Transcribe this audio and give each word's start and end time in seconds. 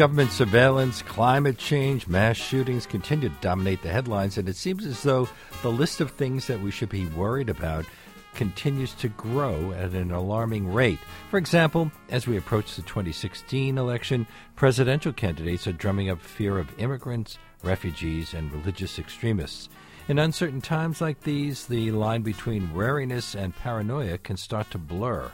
government 0.00 0.32
surveillance, 0.32 1.02
climate 1.02 1.58
change, 1.58 2.08
mass 2.08 2.34
shootings 2.34 2.86
continue 2.86 3.28
to 3.28 3.34
dominate 3.42 3.82
the 3.82 3.90
headlines, 3.90 4.38
and 4.38 4.48
it 4.48 4.56
seems 4.56 4.86
as 4.86 5.02
though 5.02 5.28
the 5.60 5.70
list 5.70 6.00
of 6.00 6.10
things 6.10 6.46
that 6.46 6.58
we 6.58 6.70
should 6.70 6.88
be 6.88 7.04
worried 7.08 7.50
about 7.50 7.84
continues 8.32 8.94
to 8.94 9.08
grow 9.10 9.72
at 9.72 9.92
an 9.92 10.10
alarming 10.10 10.72
rate. 10.72 10.98
For 11.28 11.36
example, 11.36 11.92
as 12.08 12.26
we 12.26 12.38
approach 12.38 12.76
the 12.76 12.82
2016 12.82 13.76
election, 13.76 14.26
presidential 14.56 15.12
candidates 15.12 15.66
are 15.66 15.72
drumming 15.72 16.08
up 16.08 16.22
fear 16.22 16.56
of 16.56 16.80
immigrants, 16.80 17.36
refugees, 17.62 18.32
and 18.32 18.50
religious 18.52 18.98
extremists. 18.98 19.68
In 20.08 20.18
uncertain 20.18 20.62
times 20.62 21.02
like 21.02 21.20
these, 21.20 21.66
the 21.66 21.90
line 21.90 22.22
between 22.22 22.72
wariness 22.72 23.34
and 23.34 23.54
paranoia 23.54 24.16
can 24.16 24.38
start 24.38 24.70
to 24.70 24.78
blur. 24.78 25.30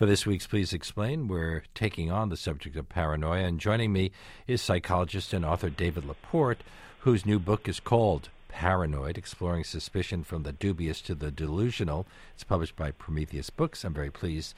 For 0.00 0.06
this 0.06 0.24
week's 0.24 0.46
Please 0.46 0.72
Explain, 0.72 1.28
we're 1.28 1.62
taking 1.74 2.10
on 2.10 2.30
the 2.30 2.36
subject 2.38 2.74
of 2.74 2.88
paranoia, 2.88 3.44
and 3.44 3.60
joining 3.60 3.92
me 3.92 4.12
is 4.46 4.62
psychologist 4.62 5.34
and 5.34 5.44
author 5.44 5.68
David 5.68 6.06
LaPorte, 6.06 6.62
whose 7.00 7.26
new 7.26 7.38
book 7.38 7.68
is 7.68 7.80
called 7.80 8.30
Paranoid 8.48 9.18
Exploring 9.18 9.64
Suspicion 9.64 10.24
from 10.24 10.42
the 10.42 10.52
Dubious 10.52 11.02
to 11.02 11.14
the 11.14 11.30
Delusional. 11.30 12.06
It's 12.32 12.44
published 12.44 12.76
by 12.76 12.92
Prometheus 12.92 13.50
Books. 13.50 13.84
I'm 13.84 13.92
very 13.92 14.10
pleased 14.10 14.54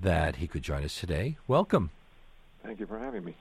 that 0.00 0.36
he 0.36 0.46
could 0.46 0.62
join 0.62 0.84
us 0.84 1.00
today. 1.00 1.38
Welcome. 1.48 1.90
Thank 2.62 2.78
you 2.78 2.86
for 2.86 3.00
having 3.00 3.24
me. 3.24 3.34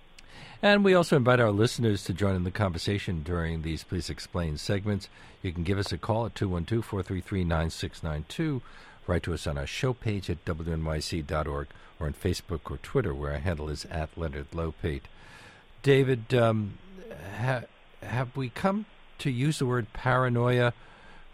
And 0.63 0.83
we 0.83 0.95
also 0.95 1.17
invite 1.17 1.39
our 1.39 1.51
listeners 1.51 2.03
to 2.05 2.15
join 2.15 2.35
in 2.35 2.45
the 2.45 2.49
conversation 2.49 3.21
during 3.21 3.61
these 3.61 3.83
Please 3.83 4.09
Explain 4.09 4.57
segments. 4.57 5.07
You 5.43 5.53
can 5.53 5.61
give 5.61 5.77
us 5.77 5.91
a 5.91 5.99
call 5.99 6.25
at 6.25 6.33
212 6.33 6.83
433 6.83 7.43
9692 7.43 8.63
Write 9.05 9.23
to 9.23 9.33
us 9.33 9.47
on 9.47 9.57
our 9.57 9.67
show 9.67 9.93
page 9.93 10.29
at 10.29 10.45
wnyc.org 10.45 11.67
or 11.99 12.07
on 12.07 12.13
Facebook 12.13 12.71
or 12.71 12.77
Twitter, 12.77 13.13
where 13.13 13.33
our 13.33 13.39
handle 13.39 13.69
is 13.69 13.85
at 13.85 14.17
Leonard 14.17 14.51
Lopate. 14.51 15.03
David, 15.81 16.33
um, 16.33 16.77
ha- 17.37 17.63
have 18.01 18.35
we 18.35 18.49
come 18.49 18.85
to 19.19 19.29
use 19.29 19.59
the 19.59 19.65
word 19.65 19.91
paranoia 19.93 20.73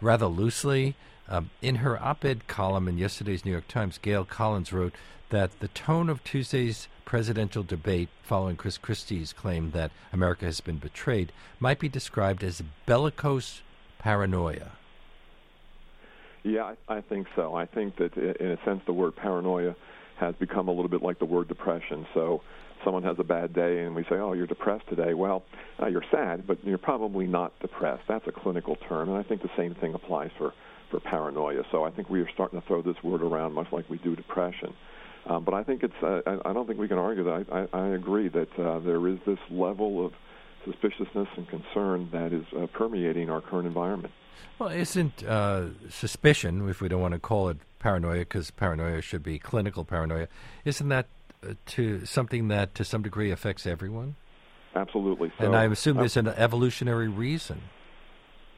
rather 0.00 0.26
loosely? 0.26 0.96
Um, 1.28 1.50
in 1.62 1.76
her 1.76 2.00
op 2.02 2.24
ed 2.24 2.48
column 2.48 2.88
in 2.88 2.98
yesterday's 2.98 3.44
New 3.44 3.52
York 3.52 3.68
Times, 3.68 3.98
Gail 3.98 4.24
Collins 4.24 4.72
wrote 4.72 4.94
that 5.28 5.60
the 5.60 5.68
tone 5.68 6.08
of 6.08 6.24
Tuesday's 6.24 6.88
presidential 7.04 7.62
debate 7.62 8.08
following 8.22 8.56
Chris 8.56 8.78
Christie's 8.78 9.32
claim 9.32 9.70
that 9.70 9.92
America 10.12 10.44
has 10.44 10.60
been 10.60 10.78
betrayed 10.78 11.32
might 11.60 11.78
be 11.78 11.88
described 11.88 12.42
as 12.42 12.62
bellicose 12.84 13.62
paranoia. 13.98 14.72
Yeah, 16.42 16.74
I, 16.88 16.96
I 16.96 17.00
think 17.02 17.26
so. 17.36 17.54
I 17.54 17.66
think 17.66 17.96
that 17.96 18.16
in 18.16 18.52
a 18.52 18.64
sense 18.64 18.80
the 18.86 18.92
word 18.92 19.16
paranoia 19.16 19.74
has 20.18 20.34
become 20.36 20.68
a 20.68 20.70
little 20.70 20.88
bit 20.88 21.02
like 21.02 21.18
the 21.18 21.24
word 21.24 21.48
depression. 21.48 22.06
So 22.14 22.42
someone 22.84 23.02
has 23.02 23.16
a 23.18 23.24
bad 23.24 23.54
day 23.54 23.80
and 23.80 23.94
we 23.94 24.04
say, 24.04 24.16
"Oh, 24.16 24.32
you're 24.32 24.46
depressed 24.46 24.88
today." 24.88 25.14
Well, 25.14 25.44
uh, 25.82 25.86
you're 25.86 26.04
sad, 26.10 26.46
but 26.46 26.58
you're 26.64 26.78
probably 26.78 27.26
not 27.26 27.58
depressed. 27.60 28.02
That's 28.08 28.26
a 28.26 28.32
clinical 28.32 28.76
term, 28.88 29.08
and 29.08 29.18
I 29.18 29.22
think 29.22 29.42
the 29.42 29.50
same 29.56 29.74
thing 29.74 29.94
applies 29.94 30.30
for 30.38 30.52
for 30.90 31.00
paranoia. 31.00 31.62
So 31.70 31.84
I 31.84 31.90
think 31.90 32.10
we 32.10 32.20
are 32.20 32.28
starting 32.34 32.60
to 32.60 32.66
throw 32.66 32.82
this 32.82 32.96
word 33.04 33.22
around 33.22 33.52
much 33.52 33.68
like 33.70 33.88
we 33.88 33.98
do 33.98 34.16
depression. 34.16 34.74
Um, 35.26 35.44
but 35.44 35.54
I 35.54 35.62
think 35.62 35.82
it's. 35.82 35.94
Uh, 36.02 36.20
I, 36.26 36.50
I 36.50 36.52
don't 36.52 36.66
think 36.66 36.78
we 36.78 36.88
can 36.88 36.98
argue 36.98 37.24
that. 37.24 37.46
I, 37.52 37.58
I, 37.58 37.80
I 37.80 37.88
agree 37.88 38.28
that 38.28 38.58
uh, 38.58 38.78
there 38.80 39.06
is 39.08 39.18
this 39.26 39.38
level 39.50 40.04
of 40.04 40.12
suspiciousness 40.64 41.28
and 41.36 41.48
concern 41.48 42.08
that 42.12 42.32
is 42.32 42.44
uh, 42.58 42.66
permeating 42.76 43.30
our 43.30 43.40
current 43.40 43.66
environment. 43.66 44.12
Well, 44.58 44.68
isn't 44.68 45.24
uh, 45.24 45.68
suspicion, 45.88 46.68
if 46.68 46.80
we 46.80 46.88
don't 46.88 47.00
want 47.00 47.14
to 47.14 47.20
call 47.20 47.48
it 47.48 47.58
paranoia, 47.78 48.20
because 48.20 48.50
paranoia 48.50 49.00
should 49.00 49.22
be 49.22 49.38
clinical 49.38 49.84
paranoia, 49.84 50.28
isn't 50.64 50.88
that 50.88 51.06
uh, 51.42 51.54
to 51.66 52.04
something 52.04 52.48
that 52.48 52.74
to 52.74 52.84
some 52.84 53.02
degree 53.02 53.30
affects 53.30 53.66
everyone? 53.66 54.16
Absolutely. 54.74 55.32
So, 55.38 55.46
and 55.46 55.56
I 55.56 55.64
assume 55.64 55.96
there's 55.96 56.16
an 56.16 56.28
evolutionary 56.28 57.08
reason. 57.08 57.62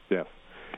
Yes. 0.09 0.27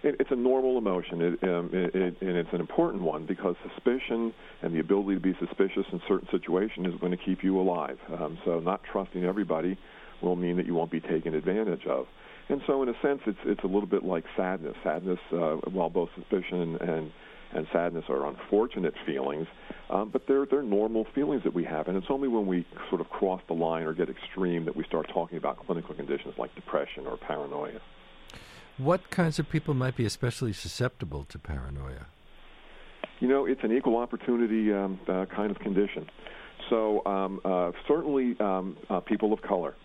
It, 0.03 0.16
it's 0.20 0.31
a 0.31 0.35
normal 0.35 0.78
emotion, 0.78 1.22
it, 1.22 1.44
um, 1.44 1.69
it, 1.74 1.94
and 1.96 2.38
it's 2.38 2.53
an 2.53 2.62
important 2.62 3.02
one 3.02 3.25
because 3.25 3.56
suspicion 3.68 4.34
and 4.62 4.74
the 4.74 4.79
ability 4.79 5.16
to 5.16 5.19
be 5.19 5.35
suspicious 5.40 5.85
in 5.91 6.02
certain 6.08 6.28
situations 6.31 6.88
is 6.88 7.00
going 7.00 7.12
to 7.12 7.18
keep 7.18 7.44
you 7.44 7.59
alive. 7.59 7.97
Um, 8.19 8.38
so, 8.46 8.59
not 8.59 8.81
trusting 8.84 9.25
everybody 9.25 9.78
will 10.22 10.35
mean 10.35 10.58
that 10.58 10.66
you 10.66 10.74
won't 10.74 10.91
be 10.91 11.02
taken 11.02 11.34
advantage 11.34 11.85
of. 11.85 12.08
And 12.47 12.61
so, 12.67 12.83
in 12.83 12.89
a 12.89 12.94
sense, 13.01 13.22
it's 13.25 13.39
it's 13.45 13.63
a 13.63 13.67
little 13.67 13.88
bit 13.88 14.03
like 14.03 14.23
sadness. 14.38 14.75
Sadness, 14.83 15.19
uh, 15.31 15.56
while 15.72 15.89
both 15.89 16.09
suspicion 16.16 16.78
and 16.79 17.11
and 17.53 17.67
sadness 17.72 18.06
are 18.09 18.28
unfortunate 18.28 18.94
feelings, 19.06 19.47
um, 19.89 20.09
but 20.09 20.28
they're 20.28 20.45
they're 20.45 20.61
normal 20.61 21.05
feelings 21.16 21.44
that 21.44 21.53
we 21.53 21.63
have. 21.63 21.88
And 21.88 21.97
it's 21.97 22.07
only 22.09 22.28
when 22.28 22.45
we 22.45 22.66
sort 22.89 23.01
of 23.01 23.09
cross 23.09 23.41
the 23.47 23.53
line 23.53 23.84
or 23.84 23.94
get 23.94 24.09
extreme 24.09 24.66
that 24.66 24.75
we 24.75 24.84
start 24.84 25.09
talking 25.11 25.38
about 25.38 25.66
clinical 25.66 25.95
conditions 25.95 26.35
like 26.38 26.53
depression 26.53 27.07
or 27.07 27.17
paranoia. 27.17 27.79
What 28.78 29.09
kinds 29.09 29.39
of 29.39 29.50
people 29.50 29.73
might 29.73 29.95
be 29.95 30.05
especially 30.05 30.53
susceptible 30.53 31.23
to 31.29 31.39
paranoia? 31.39 32.07
You 33.22 33.29
know, 33.29 33.45
it's 33.45 33.63
an 33.63 33.72
equal 33.72 33.97
opportunity 33.97 34.73
um, 34.73 35.00
uh, 35.07 35.25
kind 35.34 35.50
of 35.50 35.57
condition. 35.59 36.09
So 36.69 37.05
um, 37.05 37.39
uh, 37.45 37.72
certainly 37.88 38.35
um, 38.39 38.78
uh, 38.89 39.00
people 39.00 39.31
of 39.31 39.41
color 39.41 39.75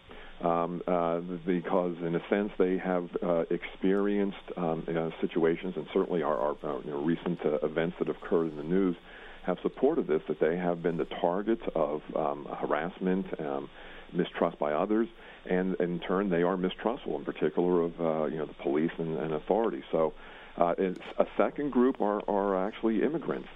um, 0.41 0.83
uh, 0.87 1.21
because, 1.47 1.97
in 2.05 2.15
a 2.15 2.21
sense, 2.31 2.51
they 2.59 2.79
have 2.79 3.09
uh, 3.23 3.45
experienced 3.51 4.37
um, 4.57 4.87
uh, 4.89 5.11
situations, 5.21 5.75
and 5.77 5.87
certainly 5.93 6.23
our, 6.23 6.37
our, 6.37 6.57
our 6.63 6.81
you 6.83 6.91
know, 6.91 7.03
recent 7.05 7.39
uh, 7.45 7.59
events 7.63 7.97
that 7.99 8.09
have 8.09 8.17
occurred 8.17 8.51
in 8.51 8.57
the 8.57 8.63
news 8.63 8.97
have 9.45 9.59
supported 9.63 10.07
this, 10.07 10.23
that 10.29 10.41
they 10.41 10.57
have 10.57 10.83
been 10.83 10.97
the 10.97 11.07
targets 11.21 11.63
of 11.75 12.01
um, 12.17 12.47
harassment, 12.59 13.27
um, 13.41 13.69
mistrust 14.13 14.59
by 14.59 14.73
others, 14.73 15.09
and 15.49 15.75
in 15.81 15.99
turn, 16.01 16.29
they 16.31 16.43
are 16.43 16.57
mistrustful, 16.57 17.17
in 17.17 17.25
particular 17.25 17.83
of 17.83 17.93
uh, 18.01 18.25
you 18.27 18.39
know 18.39 18.47
the 18.47 18.63
police 18.63 18.91
and, 18.99 19.19
and 19.19 19.33
authorities. 19.35 19.85
So, 19.93 20.13
uh, 20.57 20.75
a 21.19 21.27
second 21.39 21.71
group 21.71 22.01
are, 22.01 22.21
are 22.29 22.67
actually 22.67 23.03
immigrants. 23.03 23.49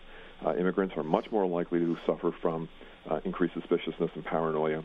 Uh, 0.45 0.55
immigrants 0.57 0.95
are 0.97 1.03
much 1.03 1.27
more 1.31 1.47
likely 1.47 1.81
to 1.81 1.97
suffer 2.07 2.31
from 2.41 2.69
uh, 3.11 3.21
increased 3.25 3.55
suspiciousness 3.55 4.11
and 4.15 4.25
paranoia 4.25 4.83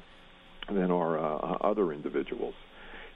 than 0.74 0.92
are 0.92 1.18
uh, 1.18 1.58
other 1.62 1.92
individuals. 1.92 2.54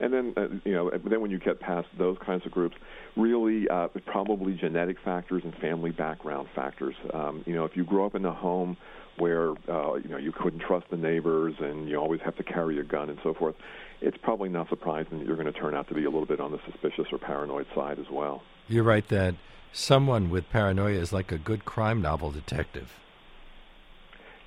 And 0.00 0.12
then, 0.12 0.34
uh, 0.36 0.48
you 0.64 0.72
know, 0.72 0.90
then 0.90 1.20
when 1.20 1.30
you 1.30 1.38
get 1.38 1.60
past 1.60 1.88
those 1.96 2.16
kinds 2.24 2.44
of 2.44 2.52
groups, 2.52 2.76
really 3.16 3.68
uh, 3.68 3.88
probably 4.06 4.54
genetic 4.54 4.96
factors 5.04 5.42
and 5.44 5.54
family 5.56 5.92
background 5.92 6.48
factors. 6.54 6.94
Um, 7.12 7.44
you 7.46 7.54
know, 7.54 7.64
if 7.64 7.76
you 7.76 7.84
grow 7.84 8.06
up 8.06 8.14
in 8.14 8.24
a 8.24 8.32
home 8.32 8.76
where 9.18 9.50
uh, 9.68 9.94
you 9.94 10.08
know 10.08 10.16
you 10.16 10.32
couldn't 10.32 10.58
trust 10.58 10.86
the 10.90 10.96
neighbors 10.96 11.54
and 11.60 11.88
you 11.88 11.96
always 11.96 12.20
have 12.22 12.36
to 12.36 12.42
carry 12.42 12.80
a 12.80 12.82
gun 12.82 13.08
and 13.08 13.18
so 13.22 13.34
forth, 13.34 13.54
it's 14.00 14.16
probably 14.16 14.48
not 14.48 14.68
surprising 14.68 15.18
that 15.18 15.26
you're 15.26 15.36
going 15.36 15.52
to 15.52 15.58
turn 15.58 15.74
out 15.74 15.88
to 15.88 15.94
be 15.94 16.04
a 16.04 16.10
little 16.10 16.26
bit 16.26 16.40
on 16.40 16.50
the 16.50 16.58
suspicious 16.70 17.06
or 17.12 17.18
paranoid 17.18 17.66
side 17.74 17.98
as 17.98 18.06
well. 18.10 18.42
You're 18.66 18.84
right 18.84 19.06
that 19.08 19.36
someone 19.72 20.30
with 20.30 20.50
paranoia 20.50 20.98
is 20.98 21.12
like 21.12 21.30
a 21.30 21.38
good 21.38 21.64
crime 21.64 22.02
novel 22.02 22.32
detective. 22.32 22.98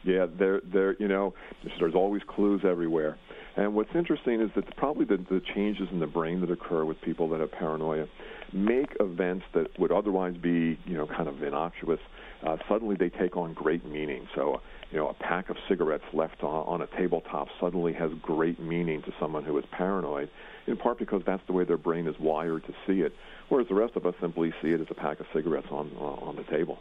Yeah, 0.07 0.25
there, 0.39 0.61
there, 0.63 0.95
you 0.99 1.09
know, 1.09 1.33
there's 1.79 1.93
always 1.93 2.21
clues 2.25 2.61
everywhere. 2.63 3.17
And 3.57 3.75
what's 3.75 3.93
interesting 3.93 4.39
is 4.39 4.49
that 4.55 4.73
probably 4.77 5.03
the, 5.03 5.17
the 5.17 5.41
changes 5.53 5.89
in 5.91 5.99
the 5.99 6.07
brain 6.07 6.39
that 6.41 6.49
occur 6.49 6.85
with 6.85 7.01
people 7.01 7.27
that 7.29 7.41
have 7.41 7.51
paranoia 7.51 8.07
make 8.53 8.95
events 9.01 9.43
that 9.53 9.77
would 9.77 9.91
otherwise 9.91 10.37
be, 10.37 10.79
you 10.85 10.95
know, 10.95 11.07
kind 11.07 11.27
of 11.27 11.43
innocuous. 11.43 11.99
Uh, 12.41 12.55
suddenly 12.69 12.95
they 12.95 13.09
take 13.09 13.35
on 13.35 13.53
great 13.53 13.85
meaning. 13.85 14.29
So, 14.33 14.61
you 14.91 14.97
know, 14.97 15.09
a 15.09 15.13
pack 15.13 15.49
of 15.49 15.57
cigarettes 15.67 16.05
left 16.13 16.41
on, 16.41 16.65
on 16.67 16.81
a 16.81 16.87
tabletop 16.87 17.49
suddenly 17.59 17.91
has 17.91 18.09
great 18.21 18.61
meaning 18.61 19.01
to 19.01 19.13
someone 19.19 19.43
who 19.43 19.57
is 19.57 19.65
paranoid, 19.71 20.29
in 20.67 20.77
part 20.77 20.99
because 20.99 21.21
that's 21.25 21.45
the 21.47 21.53
way 21.53 21.65
their 21.65 21.77
brain 21.77 22.07
is 22.07 22.15
wired 22.17 22.65
to 22.67 22.73
see 22.85 23.01
it, 23.01 23.13
whereas 23.49 23.67
the 23.67 23.75
rest 23.75 23.97
of 23.97 24.05
us 24.05 24.15
simply 24.21 24.53
see 24.61 24.69
it 24.69 24.79
as 24.79 24.87
a 24.89 24.93
pack 24.93 25.19
of 25.19 25.25
cigarettes 25.33 25.67
on 25.69 25.91
on 25.97 26.37
the 26.37 26.43
table. 26.43 26.79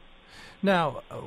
Now, 0.63 1.03
uh, 1.11 1.23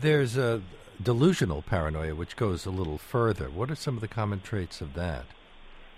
there's 0.00 0.38
a 0.38 0.62
delusional 1.02 1.62
paranoia, 1.62 2.14
which 2.14 2.36
goes 2.36 2.66
a 2.66 2.70
little 2.70 2.98
further. 2.98 3.48
What 3.48 3.70
are 3.70 3.74
some 3.74 3.94
of 3.94 4.00
the 4.00 4.08
common 4.08 4.40
traits 4.40 4.80
of 4.80 4.94
that? 4.94 5.24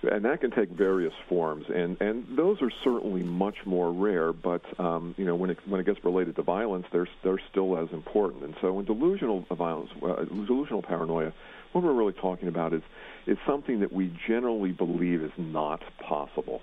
And 0.02 0.24
that 0.24 0.40
can 0.40 0.50
take 0.50 0.70
various 0.70 1.12
forms, 1.28 1.66
and, 1.72 1.96
and 2.00 2.26
those 2.36 2.60
are 2.60 2.72
certainly 2.82 3.22
much 3.22 3.58
more 3.64 3.92
rare. 3.92 4.32
But 4.32 4.62
um, 4.80 5.14
you 5.16 5.24
know, 5.24 5.36
when 5.36 5.50
it 5.50 5.58
when 5.64 5.80
it 5.80 5.86
gets 5.86 6.04
related 6.04 6.34
to 6.36 6.42
violence, 6.42 6.86
they're 6.90 7.06
they're 7.22 7.40
still 7.50 7.78
as 7.78 7.88
important. 7.92 8.42
And 8.42 8.56
so, 8.60 8.80
in 8.80 8.84
delusional 8.84 9.46
violence, 9.52 9.90
uh, 10.02 10.24
delusional 10.24 10.82
paranoia, 10.82 11.32
what 11.70 11.84
we're 11.84 11.92
really 11.92 12.14
talking 12.14 12.48
about 12.48 12.72
is 12.72 12.82
is 13.28 13.38
something 13.46 13.78
that 13.78 13.92
we 13.92 14.12
generally 14.26 14.72
believe 14.72 15.22
is 15.22 15.30
not 15.36 15.82
possible. 16.00 16.62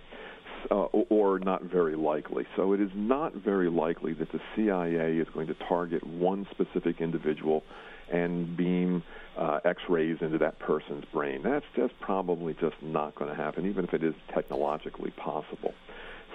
Uh, 0.70 0.88
or 1.10 1.40
not 1.40 1.64
very 1.64 1.96
likely. 1.96 2.46
So 2.58 2.74
it 2.74 2.82
is 2.82 2.90
not 2.94 3.34
very 3.34 3.70
likely 3.70 4.12
that 4.12 4.30
the 4.34 4.42
CIA 4.54 5.16
is 5.16 5.28
going 5.34 5.48
to 5.48 5.54
target 5.54 6.06
one 6.06 6.46
specific 6.52 7.00
individual 7.00 7.64
and 8.12 8.56
beam 8.56 9.04
uh, 9.38 9.60
X-rays 9.64 10.18
into 10.22 10.38
that 10.38 10.60
person's 10.60 11.06
brain. 11.14 11.42
That's 11.44 11.66
just 11.76 11.94
probably 12.00 12.54
just 12.60 12.76
not 12.82 13.16
going 13.16 13.30
to 13.30 13.36
happen, 13.36 13.66
even 13.68 13.86
if 13.86 13.94
it 13.94 14.04
is 14.04 14.14
technologically 14.34 15.12
possible. 15.12 15.74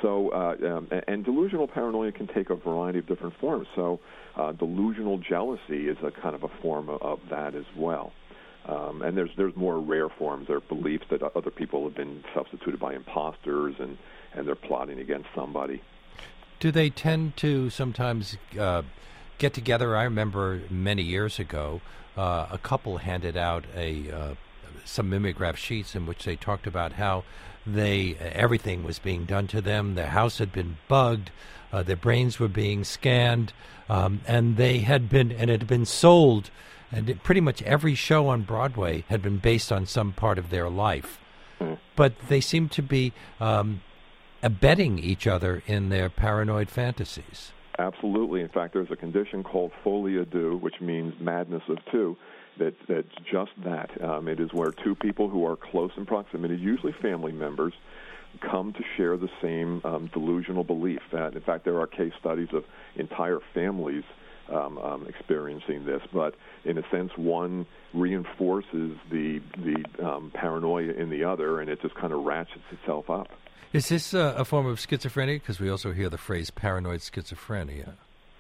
So, 0.02 0.30
uh, 0.30 0.56
um, 0.76 0.88
and 1.06 1.24
delusional 1.24 1.68
paranoia 1.68 2.12
can 2.12 2.26
take 2.26 2.50
a 2.50 2.56
variety 2.56 2.98
of 2.98 3.06
different 3.06 3.38
forms. 3.38 3.68
So, 3.74 4.00
uh, 4.36 4.52
delusional 4.52 5.18
jealousy 5.18 5.88
is 5.88 5.96
a 6.02 6.10
kind 6.10 6.34
of 6.34 6.42
a 6.42 6.48
form 6.60 6.88
of, 6.88 7.00
of 7.02 7.20
that 7.30 7.54
as 7.54 7.64
well. 7.76 8.12
Um, 8.66 9.02
and 9.02 9.16
there's 9.16 9.30
there's 9.36 9.54
more 9.56 9.78
rare 9.78 10.08
forms. 10.08 10.48
There 10.48 10.56
are 10.56 10.60
beliefs 10.60 11.04
that 11.10 11.22
other 11.22 11.50
people 11.50 11.84
have 11.84 11.94
been 11.94 12.24
substituted 12.34 12.80
by 12.80 12.94
imposters, 12.94 13.74
and 13.78 13.98
and 14.34 14.46
they're 14.48 14.54
plotting 14.54 14.98
against 14.98 15.28
somebody. 15.34 15.82
Do 16.60 16.70
they 16.70 16.88
tend 16.88 17.36
to 17.38 17.68
sometimes 17.68 18.38
uh, 18.58 18.82
get 19.38 19.54
together? 19.54 19.96
I 19.96 20.04
remember 20.04 20.62
many 20.70 21.02
years 21.02 21.38
ago, 21.38 21.80
uh, 22.16 22.46
a 22.50 22.58
couple 22.58 22.98
handed 22.98 23.36
out 23.36 23.64
a 23.74 24.10
uh, 24.10 24.34
some 24.84 25.08
mimeograph 25.08 25.56
sheets 25.56 25.94
in 25.94 26.06
which 26.06 26.24
they 26.24 26.36
talked 26.36 26.66
about 26.66 26.94
how 26.94 27.24
they 27.66 28.16
everything 28.20 28.84
was 28.84 28.98
being 28.98 29.24
done 29.24 29.46
to 29.48 29.60
them. 29.60 29.94
Their 29.94 30.08
house 30.08 30.38
had 30.38 30.52
been 30.52 30.76
bugged. 30.88 31.30
Uh, 31.72 31.82
their 31.82 31.96
brains 31.96 32.38
were 32.38 32.48
being 32.48 32.84
scanned, 32.84 33.52
um, 33.88 34.20
and 34.26 34.56
they 34.56 34.78
had 34.78 35.08
been 35.08 35.32
and 35.32 35.50
it 35.50 35.60
had 35.60 35.68
been 35.68 35.86
sold. 35.86 36.50
And 36.92 37.10
it, 37.10 37.22
pretty 37.24 37.40
much 37.40 37.62
every 37.62 37.96
show 37.96 38.28
on 38.28 38.42
Broadway 38.42 39.04
had 39.08 39.20
been 39.22 39.38
based 39.38 39.72
on 39.72 39.86
some 39.86 40.12
part 40.12 40.38
of 40.38 40.50
their 40.50 40.68
life. 40.68 41.18
Mm. 41.60 41.78
But 41.96 42.12
they 42.28 42.40
seem 42.40 42.68
to 42.68 42.82
be 42.82 43.12
um, 43.40 43.82
abetting 44.42 44.98
each 44.98 45.26
other 45.26 45.62
in 45.66 45.88
their 45.88 46.08
paranoid 46.08 46.68
fantasies. 46.68 47.50
Absolutely. 47.78 48.40
In 48.40 48.48
fact, 48.48 48.72
there's 48.74 48.90
a 48.90 48.96
condition 48.96 49.42
called 49.42 49.72
folie 49.82 50.14
à 50.14 50.30
deux, 50.30 50.56
which 50.56 50.80
means 50.80 51.12
madness 51.20 51.62
of 51.68 51.78
two. 51.90 52.16
That 52.58 52.74
that's 52.88 53.08
just 53.32 53.50
that. 53.64 53.90
Um, 54.02 54.28
it 54.28 54.38
is 54.38 54.52
where 54.52 54.70
two 54.70 54.94
people 54.94 55.28
who 55.28 55.44
are 55.44 55.56
close 55.56 55.90
in 55.96 56.06
proximity, 56.06 56.54
usually 56.56 56.94
family 57.02 57.32
members, 57.32 57.72
come 58.48 58.72
to 58.72 58.80
share 58.96 59.16
the 59.16 59.28
same 59.42 59.80
um, 59.84 60.08
delusional 60.12 60.62
belief. 60.62 61.00
And 61.12 61.34
in 61.34 61.42
fact, 61.42 61.64
there 61.64 61.80
are 61.80 61.86
case 61.88 62.12
studies 62.20 62.48
of 62.52 62.62
entire 62.96 63.40
families 63.54 64.04
um, 64.52 64.78
um, 64.78 65.06
experiencing 65.08 65.84
this. 65.84 66.00
But 66.12 66.36
in 66.64 66.78
a 66.78 66.82
sense, 66.92 67.10
one 67.16 67.66
reinforces 67.92 68.96
the 69.10 69.40
the 69.56 70.04
um, 70.06 70.30
paranoia 70.32 70.92
in 70.92 71.10
the 71.10 71.24
other, 71.24 71.60
and 71.60 71.68
it 71.68 71.82
just 71.82 71.96
kind 71.96 72.12
of 72.12 72.22
ratchets 72.22 72.64
itself 72.70 73.10
up. 73.10 73.28
Is 73.74 73.88
this 73.88 74.14
uh, 74.14 74.34
a 74.36 74.44
form 74.44 74.66
of 74.66 74.78
schizophrenia? 74.78 75.34
Because 75.34 75.58
we 75.58 75.68
also 75.68 75.90
hear 75.92 76.08
the 76.08 76.16
phrase 76.16 76.48
paranoid 76.48 77.00
schizophrenia. 77.00 77.94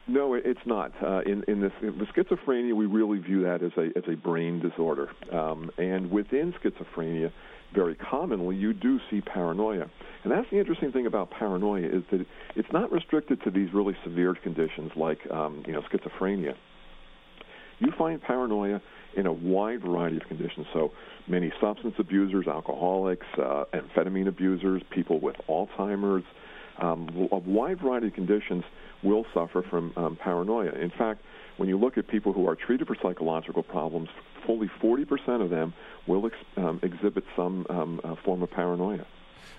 No, 0.06 0.34
it's 0.34 0.64
not. 0.64 0.92
Uh, 1.02 1.22
in 1.26 1.42
in 1.48 1.60
this 1.60 1.72
schizophrenia, 1.82 2.72
we 2.74 2.86
really 2.86 3.18
view 3.18 3.42
that 3.42 3.60
as 3.60 3.72
a 3.76 3.86
as 3.98 4.04
a 4.06 4.14
brain 4.14 4.60
disorder, 4.60 5.10
um, 5.32 5.72
and 5.76 6.08
within 6.12 6.52
schizophrenia, 6.52 7.32
very 7.74 7.96
commonly 7.96 8.54
you 8.54 8.72
do 8.72 9.00
see 9.10 9.22
paranoia, 9.22 9.90
and 10.22 10.30
that's 10.30 10.48
the 10.50 10.58
interesting 10.60 10.92
thing 10.92 11.06
about 11.06 11.32
paranoia 11.32 11.88
is 11.88 12.04
that 12.12 12.24
it's 12.54 12.72
not 12.72 12.92
restricted 12.92 13.42
to 13.42 13.50
these 13.50 13.74
really 13.74 13.96
severe 14.04 14.36
conditions 14.36 14.92
like 14.94 15.18
um, 15.32 15.64
you 15.66 15.72
know 15.72 15.82
schizophrenia. 15.82 16.54
You 17.80 17.90
find 17.98 18.22
paranoia 18.22 18.80
in 19.16 19.26
a 19.26 19.32
wide 19.32 19.82
variety 19.82 20.16
of 20.16 20.24
conditions. 20.24 20.66
So 20.72 20.92
many 21.26 21.52
substance 21.60 21.94
abusers, 21.98 22.46
alcoholics, 22.46 23.26
uh, 23.38 23.64
amphetamine 23.72 24.28
abusers, 24.28 24.82
people 24.90 25.20
with 25.20 25.36
Alzheimer's, 25.48 26.24
um, 26.78 27.28
a 27.30 27.38
wide 27.38 27.80
variety 27.80 28.08
of 28.08 28.14
conditions 28.14 28.64
will 29.02 29.24
suffer 29.32 29.62
from 29.62 29.92
um, 29.96 30.16
paranoia. 30.16 30.72
In 30.72 30.90
fact, 30.90 31.20
when 31.56 31.68
you 31.68 31.78
look 31.78 31.96
at 31.96 32.08
people 32.08 32.32
who 32.32 32.48
are 32.48 32.56
treated 32.56 32.86
for 32.86 32.96
psychological 33.00 33.62
problems, 33.62 34.08
fully 34.44 34.68
40% 34.82 35.42
of 35.42 35.50
them 35.50 35.72
will 36.06 36.26
ex- 36.26 36.34
um, 36.56 36.80
exhibit 36.82 37.24
some 37.36 37.66
um, 37.70 38.00
uh, 38.02 38.16
form 38.24 38.42
of 38.42 38.50
paranoia. 38.50 39.06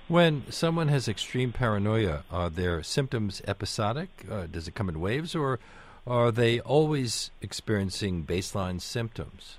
When 0.08 0.44
someone 0.52 0.90
has 0.90 1.08
extreme 1.08 1.52
paranoia, 1.52 2.26
are 2.30 2.50
their 2.50 2.84
symptoms 2.84 3.42
episodic? 3.48 4.26
Uh, 4.30 4.46
does 4.46 4.68
it 4.68 4.76
come 4.76 4.90
in 4.90 5.00
waves, 5.00 5.34
or 5.34 5.60
are 6.08 6.32
they 6.32 6.60
always 6.60 7.32
experiencing 7.42 8.24
baseline 8.26 8.80
symptoms? 8.82 9.58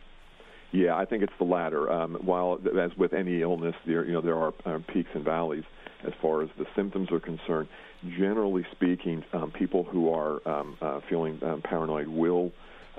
Yeah, 0.72 0.96
I 0.96 1.04
think 1.04 1.22
it's 1.22 1.32
the 1.38 1.44
latter. 1.44 1.90
Um, 1.90 2.18
while, 2.22 2.58
as 2.78 2.96
with 2.96 3.12
any 3.12 3.42
illness, 3.42 3.74
there 3.86 4.04
you 4.04 4.12
know 4.12 4.20
there 4.20 4.36
are 4.36 4.52
uh, 4.64 4.78
peaks 4.92 5.10
and 5.14 5.24
valleys 5.24 5.64
as 6.06 6.12
far 6.20 6.42
as 6.42 6.50
the 6.58 6.66
symptoms 6.74 7.10
are 7.10 7.20
concerned. 7.20 7.68
Generally 8.04 8.66
speaking, 8.72 9.24
um, 9.32 9.50
people 9.50 9.84
who 9.84 10.12
are 10.12 10.46
um, 10.46 10.76
uh, 10.80 11.00
feeling 11.08 11.40
um, 11.42 11.62
paranoid 11.62 12.08
will 12.08 12.52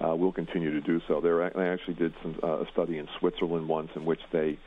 uh, 0.04 0.16
will 0.16 0.32
continue 0.32 0.72
to 0.72 0.82
do 0.82 1.02
so. 1.08 1.22
There, 1.22 1.44
I 1.44 1.68
actually 1.68 1.96
did 1.96 2.14
some 2.22 2.40
uh, 2.44 2.62
a 2.62 2.66
study 2.72 2.98
in 2.98 3.08
Switzerland 3.20 3.68
once 3.68 3.92
in 3.96 4.06
which 4.06 4.22
they 4.32 4.58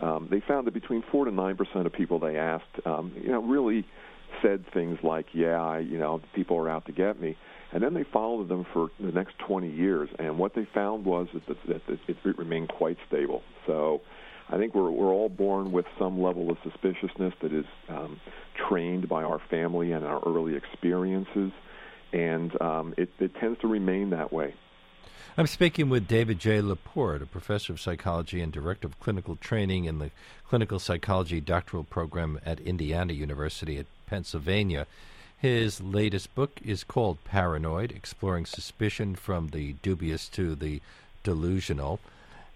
um, 0.00 0.28
they 0.30 0.40
found 0.40 0.66
that 0.66 0.74
between 0.74 1.02
four 1.10 1.24
to 1.24 1.30
nine 1.30 1.56
percent 1.56 1.86
of 1.86 1.92
people 1.92 2.18
they 2.18 2.36
asked, 2.36 2.86
um, 2.86 3.12
you 3.20 3.30
know, 3.30 3.42
really 3.42 3.86
said 4.42 4.64
things 4.72 4.98
like, 5.02 5.26
"Yeah, 5.32 5.60
I, 5.60 5.78
you 5.80 5.98
know, 5.98 6.20
people 6.34 6.56
are 6.58 6.68
out 6.68 6.86
to 6.86 6.92
get 6.92 7.20
me." 7.20 7.36
And 7.74 7.82
then 7.82 7.92
they 7.92 8.04
followed 8.04 8.48
them 8.48 8.64
for 8.72 8.90
the 9.00 9.10
next 9.10 9.36
20 9.40 9.68
years, 9.68 10.08
and 10.20 10.38
what 10.38 10.54
they 10.54 10.64
found 10.72 11.04
was 11.04 11.26
that, 11.34 11.46
that, 11.48 11.86
that 11.86 11.98
it, 12.08 12.16
it 12.24 12.38
remained 12.38 12.68
quite 12.68 12.96
stable. 13.08 13.42
So 13.66 14.00
I 14.48 14.58
think 14.58 14.76
we're 14.76 14.92
we're 14.92 15.12
all 15.12 15.28
born 15.28 15.72
with 15.72 15.84
some 15.98 16.22
level 16.22 16.50
of 16.52 16.58
suspiciousness 16.62 17.34
that 17.42 17.52
is 17.52 17.64
um, 17.88 18.20
trained 18.68 19.08
by 19.08 19.24
our 19.24 19.40
family 19.50 19.90
and 19.90 20.04
our 20.06 20.22
early 20.24 20.54
experiences, 20.54 21.50
and 22.12 22.60
um, 22.62 22.94
it, 22.96 23.10
it 23.18 23.34
tends 23.40 23.60
to 23.62 23.66
remain 23.66 24.10
that 24.10 24.32
way. 24.32 24.54
I'm 25.36 25.48
speaking 25.48 25.88
with 25.88 26.06
David 26.06 26.38
J. 26.38 26.60
LaPorte, 26.60 27.22
a 27.22 27.26
professor 27.26 27.72
of 27.72 27.80
psychology 27.80 28.40
and 28.40 28.52
director 28.52 28.86
of 28.86 29.00
clinical 29.00 29.34
training 29.34 29.86
in 29.86 29.98
the 29.98 30.12
clinical 30.48 30.78
psychology 30.78 31.40
doctoral 31.40 31.82
program 31.82 32.38
at 32.46 32.60
Indiana 32.60 33.12
University 33.14 33.78
at 33.78 33.86
Pennsylvania. 34.06 34.86
His 35.38 35.80
latest 35.80 36.34
book 36.34 36.60
is 36.64 36.84
called 36.84 37.22
Paranoid 37.24 37.92
Exploring 37.92 38.46
Suspicion 38.46 39.14
from 39.14 39.48
the 39.48 39.74
Dubious 39.82 40.28
to 40.30 40.54
the 40.54 40.80
Delusional. 41.22 42.00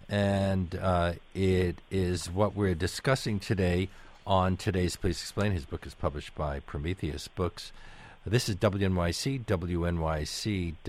And 0.08 0.74
uh, 0.74 1.12
it 1.34 1.76
is 1.90 2.30
what 2.30 2.54
we're 2.54 2.74
discussing 2.74 3.40
today 3.40 3.88
on 4.26 4.56
today's 4.56 4.96
Please 4.96 5.20
Explain. 5.20 5.52
His 5.52 5.66
book 5.66 5.86
is 5.86 5.94
published 5.94 6.34
by 6.34 6.60
Prometheus 6.60 7.28
Books. 7.28 7.72
This 8.24 8.48
is 8.48 8.56
WNYC, 8.56 9.44
WNYC.org. 9.46 10.80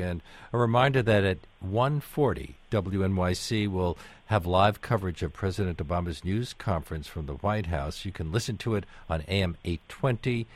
And 0.00 0.22
a 0.52 0.58
reminder 0.58 1.02
that 1.02 1.24
at 1.24 1.38
1.40, 1.66 2.54
WNYC 2.70 3.68
will 3.68 3.98
have 4.26 4.46
live 4.46 4.80
coverage 4.80 5.22
of 5.22 5.32
President 5.32 5.78
Obama's 5.78 6.24
news 6.24 6.54
conference 6.54 7.06
from 7.06 7.26
the 7.26 7.34
White 7.34 7.66
House. 7.66 8.04
You 8.04 8.12
can 8.12 8.30
listen 8.32 8.56
to 8.58 8.74
it 8.76 8.84
on 9.10 9.22
AM 9.28 9.56
820 9.64 10.46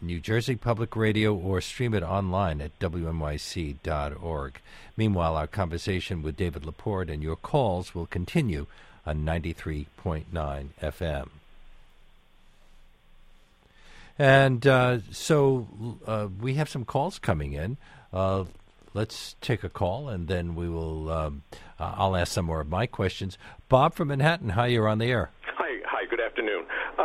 New 0.00 0.20
Jersey 0.20 0.56
Public 0.56 0.96
Radio 0.96 1.34
or 1.34 1.60
stream 1.60 1.94
it 1.94 2.02
online 2.02 2.60
at 2.60 2.78
WNYC.org. 2.78 4.60
Meanwhile, 4.96 5.36
our 5.36 5.46
conversation 5.46 6.22
with 6.22 6.36
David 6.36 6.64
LaPorte 6.64 7.10
and 7.10 7.22
your 7.22 7.36
calls 7.36 7.94
will 7.94 8.06
continue 8.06 8.66
on 9.06 9.24
93.9 9.24 9.86
FM. 10.82 11.28
And 14.18 14.66
uh, 14.66 14.98
so 15.10 15.66
uh, 16.06 16.28
we 16.40 16.54
have 16.54 16.68
some 16.68 16.84
calls 16.84 17.18
coming 17.18 17.52
in. 17.52 17.76
Uh, 18.12 18.44
let's 18.94 19.34
take 19.40 19.64
a 19.64 19.68
call, 19.68 20.08
and 20.08 20.28
then 20.28 20.54
we 20.54 20.68
will. 20.68 21.10
Um, 21.10 21.42
I'll 21.78 22.16
ask 22.16 22.32
some 22.32 22.44
more 22.44 22.60
of 22.60 22.68
my 22.68 22.86
questions. 22.86 23.36
Bob 23.68 23.94
from 23.94 24.08
Manhattan, 24.08 24.50
hi, 24.50 24.68
you're 24.68 24.88
on 24.88 24.98
the 24.98 25.06
air. 25.06 25.30
Hi, 25.42 25.80
hi. 25.84 26.06
Good 26.08 26.20
afternoon. 26.20 26.64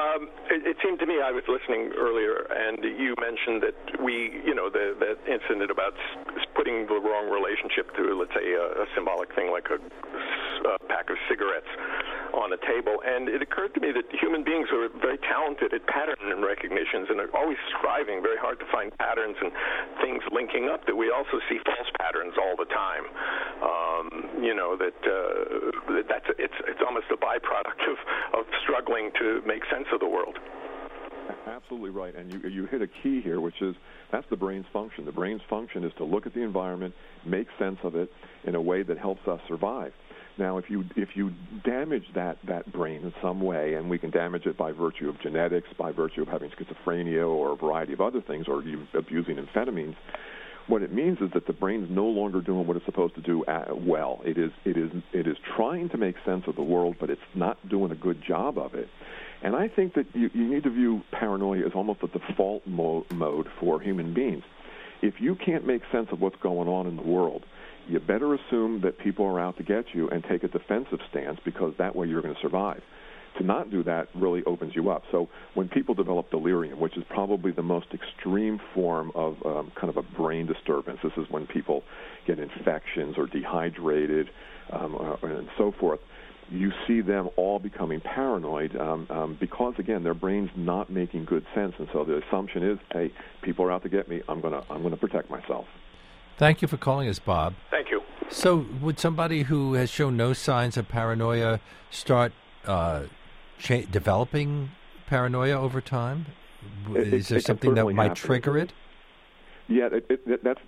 Um, 0.10 0.30
it, 0.50 0.66
it, 0.66 0.78
seemed 0.84 1.00
to 1.00 1.06
me 1.06 1.22
I 1.22 1.32
was 1.32 1.44
listening 1.48 1.92
earlier, 1.98 2.48
and 2.50 2.82
you 2.82 3.14
mentioned 3.20 3.62
that 3.62 4.02
we, 4.02 4.42
you 4.46 4.56
know, 4.56 4.70
the, 4.70 4.96
the 4.98 5.14
incident 5.30 5.70
about 5.70 5.94
putting 6.56 6.88
the 6.88 6.98
wrong 6.98 7.30
relationship 7.30 7.94
to, 7.96 8.18
let's 8.18 8.34
say, 8.34 8.54
a, 8.54 8.84
a 8.84 8.88
symbolic 8.96 9.34
thing 9.36 9.52
like 9.52 9.68
a, 9.70 9.78
a 9.78 10.80
pack 10.88 11.10
of 11.10 11.18
cigarettes 11.30 11.70
on 12.34 12.54
a 12.54 12.60
table. 12.66 13.02
And 13.06 13.30
it 13.30 13.42
occurred 13.42 13.74
to 13.76 13.82
me 13.82 13.92
that 13.92 14.06
human 14.16 14.44
beings 14.44 14.70
are 14.72 14.90
very 15.02 15.18
talented 15.30 15.74
at 15.74 15.86
pattern 15.88 16.42
recognitions 16.42 17.10
and 17.10 17.20
are 17.20 17.32
always 17.36 17.58
striving 17.78 18.22
very 18.22 18.38
hard 18.38 18.60
to 18.60 18.68
find 18.72 18.96
patterns 18.98 19.38
and 19.42 19.52
things 20.02 20.24
linking 20.32 20.70
up. 20.70 20.86
That 20.86 20.96
we 20.96 21.12
also 21.12 21.42
see 21.50 21.60
false 21.66 21.90
patterns 22.00 22.34
all 22.40 22.56
the 22.56 22.70
time. 22.70 23.06
Um, 23.60 24.44
you 24.44 24.56
know 24.56 24.78
that 24.78 24.96
uh, 25.04 26.02
that's 26.08 26.26
it's 26.40 26.56
it's 26.68 26.82
almost 26.86 27.08
a 27.12 27.18
byproduct 27.18 27.82
of 27.92 27.98
struggling 28.90 29.12
to 29.20 29.42
make 29.48 29.62
sense 29.72 29.88
of 29.94 30.00
the 30.00 30.08
world. 30.08 30.38
Absolutely 31.48 31.92
right, 31.92 32.16
and 32.16 32.32
you 32.32 32.50
you 32.50 32.66
hit 32.66 32.82
a 32.82 32.88
key 32.88 33.22
here, 33.22 33.40
which 33.40 33.62
is 33.62 33.76
that's 34.12 34.26
the 34.30 34.36
brain's 34.36 34.66
function. 34.74 35.06
The 35.06 35.12
brain's 35.12 35.42
function 35.50 35.84
is 35.84 35.92
to 35.98 36.04
look 36.04 36.26
at 36.26 36.34
the 36.34 36.42
environment, 36.42 36.94
make 37.26 37.48
sense 37.60 37.78
of 37.84 37.96
it 37.96 38.12
in 38.46 38.56
a 38.56 38.62
way 38.62 38.82
that 38.84 38.98
helps 38.98 39.28
us 39.28 39.40
survive. 39.48 39.94
Now, 40.38 40.58
if 40.58 40.66
you 40.70 40.86
if 40.96 41.10
you 41.16 41.32
damage 41.64 42.06
that 42.16 42.38
that 42.48 42.72
brain 42.72 43.04
in 43.04 43.14
some 43.22 43.42
way, 43.42 43.76
and 43.76 43.90
we 43.90 44.00
can 44.00 44.10
damage 44.10 44.46
it 44.46 44.58
by 44.58 44.72
virtue 44.72 45.10
of 45.10 45.22
genetics, 45.22 45.68
by 45.78 45.92
virtue 45.92 46.24
of 46.24 46.28
having 46.28 46.50
schizophrenia 46.52 47.28
or 47.28 47.54
a 47.54 47.56
variety 47.56 47.94
of 47.94 48.02
other 48.02 48.22
things, 48.22 48.48
or 48.48 48.64
abusing 48.96 49.36
amphetamines, 49.36 49.96
what 50.70 50.84
it 50.84 50.94
means 50.94 51.18
is 51.20 51.32
that 51.34 51.48
the 51.48 51.54
brain's 51.54 51.90
no 51.90 52.06
longer 52.06 52.42
doing 52.42 52.68
what 52.68 52.78
it's 52.78 52.86
supposed 52.86 53.16
to 53.16 53.22
do 53.22 53.44
well. 53.74 54.22
It 54.24 54.38
is 54.38 54.52
it 54.66 54.78
is 54.78 54.92
it 55.12 55.28
is 55.28 55.36
trying 55.56 55.90
to 55.90 55.98
make 55.98 56.16
sense 56.24 56.46
of 56.48 56.56
the 56.56 56.64
world, 56.64 56.98
but 57.00 57.10
it's 57.10 57.22
not 57.34 57.58
doing 57.68 57.92
a 57.92 57.96
good 57.96 58.22
job 58.22 58.58
of 58.58 58.76
it. 58.76 58.88
And 59.42 59.56
I 59.56 59.68
think 59.68 59.96
that 59.96 60.06
you, 60.14 60.30
you 60.34 60.48
need 60.48 60.64
to 60.64 60.70
view 60.70 61.02
paranoia 61.12 61.66
as 61.66 61.72
almost 61.74 62.04
a 62.04 62.08
default 62.08 62.68
mo- 62.68 63.06
mode 63.12 63.48
for 63.60 63.80
human 63.80 64.14
beings. 64.14 64.44
If 65.02 65.16
you 65.20 65.36
can't 65.36 65.66
make 65.66 65.82
sense 65.92 66.10
of 66.12 66.22
what's 66.22 66.36
going 66.42 66.68
on 66.68 66.88
in 66.88 66.98
the 66.98 67.04
world, 67.04 67.46
you 67.88 68.00
better 68.00 68.34
assume 68.36 68.82
that 68.82 69.00
people 69.00 69.26
are 69.26 69.40
out 69.40 69.58
to 69.58 69.64
get 69.64 69.86
you 69.94 70.10
and 70.10 70.24
take 70.24 70.44
a 70.44 70.50
defensive 70.50 71.00
stance 71.10 71.40
because 71.44 71.74
that 71.78 71.96
way 71.96 72.08
you're 72.08 72.22
going 72.22 72.36
to 72.36 72.42
survive. 72.42 72.82
To 73.40 73.46
not 73.46 73.72
do 73.72 73.84
that 73.84 74.10
really 74.14 74.44
opens 74.44 74.76
you 74.76 74.90
up. 74.90 75.04
So 75.12 75.30
when 75.54 75.70
people 75.70 75.96
develop 75.96 76.30
delirium, 76.30 76.80
which 76.80 76.98
is 76.98 77.04
probably 77.10 77.52
the 77.52 77.64
most 77.64 77.88
extreme 77.94 78.60
form 78.74 79.12
of 79.16 79.38
um, 79.46 79.72
kind 79.76 79.90
of 79.90 79.98
a 79.98 80.02
brain 80.02 80.46
disturbance, 80.46 81.00
this 81.02 81.14
is 81.18 81.26
when 81.30 81.48
people 81.48 81.84
get 82.28 82.38
infections 82.38 83.16
or 83.18 83.28
dehydrated 83.28 84.30
um, 84.72 84.96
uh, 84.96 85.26
and 85.26 85.48
so 85.58 85.74
forth 85.80 86.00
you 86.52 86.72
see 86.88 87.02
them 87.02 87.30
all 87.36 87.60
becoming 87.60 88.02
paranoid 88.02 88.76
um, 88.76 89.06
um, 89.10 89.38
because 89.40 89.76
again 89.78 90.04
their 90.04 90.14
brain's 90.14 90.50
not 90.56 90.90
making 90.90 91.26
good 91.26 91.46
sense. 91.54 91.76
And 91.78 91.88
so 91.94 92.04
the 92.04 92.22
assumption 92.28 92.64
is 92.64 92.80
hey 92.92 93.12
people 93.42 93.66
are 93.66 93.72
out 93.72 93.84
to 93.84 93.90
get 93.90 94.10
me. 94.10 94.22
I'm 94.28 94.42
going 94.42 94.54
to 94.54 94.64
i'm 94.70 94.82
going 94.82 94.92
to 94.92 94.98
protect 94.98 95.30
myself. 95.30 95.66
Thank 96.38 96.62
you 96.62 96.68
for 96.68 96.78
calling 96.78 97.08
us 97.08 97.20
bob. 97.20 97.54
Thank 97.70 97.92
you. 97.92 98.02
So 98.30 98.66
would 98.82 99.00
somebody 99.00 99.44
who 99.44 99.74
has 99.74 99.90
shown 99.90 100.18
no 100.18 100.34
signs 100.34 100.78
of 100.78 100.88
paranoia 100.88 101.60
start 101.92 102.34
uh, 102.66 103.04
cha- 103.60 103.86
developing 103.92 104.72
paranoia 105.08 105.60
over 105.60 105.82
time 105.82 106.26
it, 106.92 107.14
is 107.14 107.28
there 107.30 107.38
it 107.38 107.46
something 107.46 107.74
that 107.74 107.86
might 107.86 108.10
happen. 108.10 108.16
trigger 108.16 108.58
it 108.58 108.72
yeah, 109.70 109.88
it, 109.92 110.22
it, 110.26 110.44
that's 110.44 110.60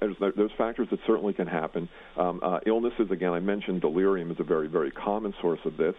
there's, 0.00 0.16
there's 0.36 0.50
factors 0.58 0.88
that 0.90 0.98
certainly 1.06 1.32
can 1.32 1.46
happen. 1.46 1.88
Um, 2.16 2.40
uh, 2.42 2.58
illnesses, 2.66 3.08
again, 3.12 3.32
I 3.32 3.38
mentioned 3.38 3.80
delirium 3.80 4.32
is 4.32 4.38
a 4.40 4.42
very, 4.42 4.66
very 4.66 4.90
common 4.90 5.32
source 5.40 5.60
of 5.64 5.76
this. 5.76 5.94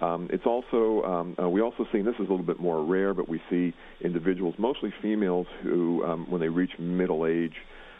Um, 0.00 0.28
it's 0.32 0.44
also 0.44 1.04
um, 1.04 1.36
uh, 1.40 1.48
we 1.48 1.60
also 1.60 1.86
see 1.92 1.98
and 1.98 2.06
this 2.06 2.14
is 2.14 2.20
a 2.20 2.22
little 2.22 2.38
bit 2.38 2.58
more 2.58 2.84
rare, 2.84 3.14
but 3.14 3.28
we 3.28 3.40
see 3.48 3.72
individuals, 4.00 4.56
mostly 4.58 4.92
females, 5.00 5.46
who 5.62 6.04
um, 6.04 6.28
when 6.28 6.40
they 6.40 6.48
reach 6.48 6.72
middle 6.76 7.24
age 7.24 7.54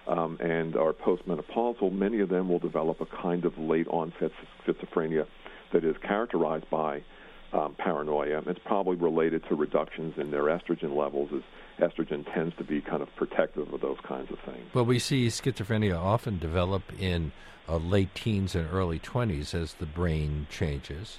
um, 0.09 0.37
and 0.41 0.75
are 0.75 0.93
postmenopausal, 0.93 1.93
many 1.93 2.19
of 2.19 2.29
them 2.29 2.49
will 2.49 2.59
develop 2.59 3.01
a 3.01 3.07
kind 3.07 3.45
of 3.45 3.57
late 3.57 3.87
onset 3.87 4.33
schizophrenia 4.67 5.27
that 5.73 5.85
is 5.85 5.95
characterized 6.03 6.69
by 6.71 7.03
um, 7.53 7.75
paranoia. 7.79 8.43
It's 8.47 8.61
probably 8.65 8.97
related 8.97 9.45
to 9.49 9.55
reductions 9.55 10.15
in 10.17 10.31
their 10.31 10.45
estrogen 10.45 10.97
levels, 10.97 11.31
as 11.35 11.43
estrogen 11.79 12.25
tends 12.33 12.57
to 12.57 12.65
be 12.65 12.81
kind 12.81 13.03
of 13.03 13.15
protective 13.17 13.73
of 13.73 13.81
those 13.81 13.99
kinds 14.07 14.31
of 14.31 14.39
things. 14.41 14.67
Well, 14.75 14.85
we 14.85 14.99
see 14.99 15.29
schizophrenia 15.29 15.99
often 15.99 16.39
develop 16.39 16.83
in 16.99 17.33
uh, 17.69 17.77
late 17.77 18.15
teens 18.15 18.55
and 18.55 18.69
early 18.73 18.99
20s 18.99 19.55
as 19.55 19.75
the 19.75 19.87
brain 19.87 20.47
changes. 20.51 21.19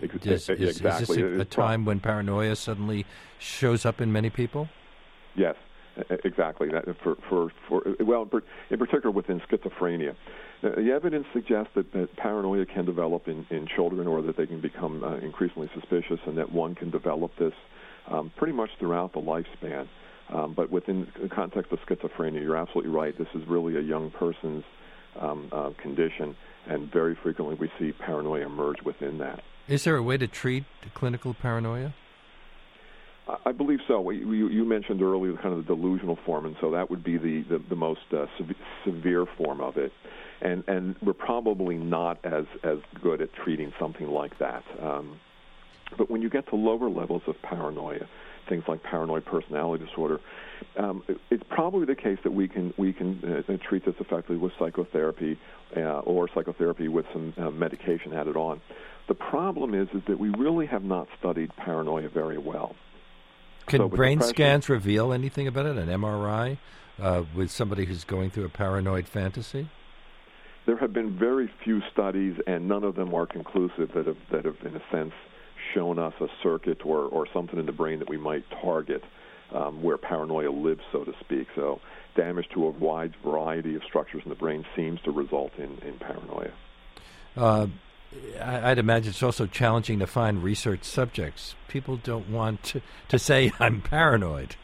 Exactly. 0.00 0.32
Is, 0.32 0.48
is 0.48 0.80
this 0.80 1.10
a, 1.10 1.40
a 1.40 1.44
time 1.44 1.84
when 1.84 2.00
paranoia 2.00 2.56
suddenly 2.56 3.06
shows 3.38 3.86
up 3.86 4.00
in 4.00 4.12
many 4.12 4.28
people? 4.28 4.68
Yes, 5.36 5.56
exactly. 6.24 6.68
That 6.70 6.84
for 7.02 7.16
for 7.28 7.52
for 7.68 7.82
well, 8.00 8.28
in 8.70 8.78
particular 8.78 9.10
within 9.10 9.40
schizophrenia, 9.40 10.14
the 10.62 10.92
evidence 10.92 11.26
suggests 11.32 11.70
that, 11.74 11.92
that 11.92 12.16
paranoia 12.16 12.66
can 12.66 12.84
develop 12.84 13.28
in, 13.28 13.46
in 13.50 13.66
children, 13.66 14.06
or 14.06 14.22
that 14.22 14.36
they 14.36 14.46
can 14.46 14.60
become 14.60 15.04
uh, 15.04 15.16
increasingly 15.16 15.70
suspicious, 15.74 16.20
and 16.26 16.38
that 16.38 16.50
one 16.50 16.74
can 16.74 16.90
develop 16.90 17.32
this 17.38 17.52
um, 18.10 18.32
pretty 18.36 18.52
much 18.52 18.70
throughout 18.78 19.12
the 19.12 19.20
lifespan. 19.20 19.88
Um, 20.32 20.54
but 20.54 20.70
within 20.70 21.06
the 21.20 21.28
context 21.28 21.70
of 21.70 21.78
schizophrenia, 21.80 22.40
you're 22.40 22.56
absolutely 22.56 22.90
right. 22.90 23.16
This 23.16 23.28
is 23.34 23.46
really 23.46 23.76
a 23.76 23.80
young 23.82 24.10
person's 24.10 24.64
um, 25.20 25.48
uh, 25.52 25.70
condition, 25.80 26.34
and 26.66 26.90
very 26.90 27.14
frequently 27.22 27.56
we 27.56 27.70
see 27.78 27.92
paranoia 27.92 28.46
emerge 28.46 28.80
within 28.82 29.18
that. 29.18 29.42
Is 29.68 29.84
there 29.84 29.96
a 29.96 30.02
way 30.02 30.16
to 30.16 30.26
treat 30.26 30.64
clinical 30.94 31.34
paranoia? 31.34 31.92
I 33.46 33.52
believe 33.52 33.80
so. 33.88 34.10
You, 34.10 34.64
mentioned 34.64 35.00
earlier 35.02 35.34
kind 35.34 35.54
of 35.54 35.66
the 35.66 35.74
delusional 35.74 36.18
form, 36.26 36.44
and 36.46 36.56
so 36.60 36.70
that 36.72 36.90
would 36.90 37.02
be 37.02 37.16
the, 37.16 37.42
the, 37.48 37.62
the 37.70 37.76
most 37.76 38.00
uh, 38.12 38.26
severe 38.84 39.24
form 39.38 39.60
of 39.60 39.76
it. 39.76 39.92
And, 40.42 40.62
and 40.68 40.94
we're 41.02 41.14
probably 41.14 41.76
not 41.76 42.22
as, 42.24 42.44
as 42.62 42.78
good 43.02 43.22
at 43.22 43.32
treating 43.32 43.72
something 43.78 44.08
like 44.08 44.38
that. 44.38 44.62
Um, 44.82 45.18
but 45.96 46.10
when 46.10 46.20
you 46.20 46.28
get 46.28 46.48
to 46.48 46.56
lower 46.56 46.90
levels 46.90 47.22
of 47.26 47.40
paranoia, 47.40 48.06
things 48.48 48.64
like 48.68 48.82
paranoid 48.82 49.24
personality 49.24 49.86
disorder, 49.86 50.20
um, 50.76 51.02
it's 51.30 51.44
probably 51.48 51.86
the 51.86 51.94
case 51.94 52.18
that 52.24 52.32
we 52.32 52.48
can 52.48 52.74
we 52.76 52.92
can 52.92 53.44
uh, 53.48 53.56
treat 53.68 53.84
this 53.84 53.94
effectively 54.00 54.36
with 54.36 54.52
psychotherapy 54.58 55.38
uh, 55.76 56.00
or 56.00 56.28
psychotherapy 56.34 56.88
with 56.88 57.06
some 57.12 57.32
uh, 57.36 57.50
medication 57.50 58.12
added 58.12 58.36
on. 58.36 58.60
The 59.08 59.14
problem 59.14 59.74
is 59.74 59.88
is 59.94 60.02
that 60.08 60.18
we 60.18 60.30
really 60.30 60.66
have 60.66 60.84
not 60.84 61.08
studied 61.18 61.54
paranoia 61.56 62.08
very 62.08 62.38
well. 62.38 62.74
Can 63.66 63.80
so 63.80 63.88
brain 63.88 64.20
scans 64.20 64.68
reveal 64.68 65.12
anything 65.12 65.46
about 65.46 65.66
it? 65.66 65.76
An 65.76 65.88
MRI 65.88 66.58
uh, 67.00 67.24
with 67.34 67.50
somebody 67.50 67.84
who's 67.84 68.04
going 68.04 68.30
through 68.30 68.44
a 68.44 68.50
paranoid 68.50 69.08
fantasy? 69.08 69.68
There 70.66 70.76
have 70.78 70.92
been 70.92 71.18
very 71.18 71.50
few 71.62 71.82
studies, 71.92 72.36
and 72.46 72.68
none 72.68 72.84
of 72.84 72.94
them 72.94 73.14
are 73.14 73.26
conclusive 73.26 73.90
that 73.94 74.06
have 74.06 74.16
that 74.30 74.44
have, 74.44 74.56
in 74.64 74.76
a 74.76 74.82
sense, 74.90 75.12
shown 75.74 75.98
us 75.98 76.14
a 76.20 76.26
circuit 76.42 76.84
or, 76.84 77.02
or 77.02 77.26
something 77.32 77.58
in 77.58 77.66
the 77.66 77.72
brain 77.72 77.98
that 77.98 78.08
we 78.08 78.16
might 78.16 78.44
target 78.62 79.02
um, 79.52 79.82
where 79.82 79.98
paranoia 79.98 80.50
lives, 80.50 80.80
so 80.92 81.04
to 81.04 81.12
speak. 81.20 81.48
So 81.54 81.80
damage 82.16 82.48
to 82.54 82.66
a 82.66 82.70
wide 82.70 83.14
variety 83.22 83.74
of 83.74 83.82
structures 83.84 84.22
in 84.24 84.30
the 84.30 84.36
brain 84.36 84.64
seems 84.76 85.00
to 85.02 85.10
result 85.10 85.52
in, 85.58 85.78
in 85.86 85.98
paranoia. 85.98 86.52
Uh, 87.36 87.66
I'd 88.40 88.78
imagine 88.78 89.10
it's 89.10 89.22
also 89.22 89.46
challenging 89.46 89.98
to 90.00 90.06
find 90.06 90.42
research 90.42 90.84
subjects. 90.84 91.54
People 91.68 91.96
don't 91.96 92.28
want 92.28 92.62
to, 92.64 92.82
to 93.08 93.18
say, 93.18 93.52
I'm 93.60 93.80
paranoid. 93.80 94.56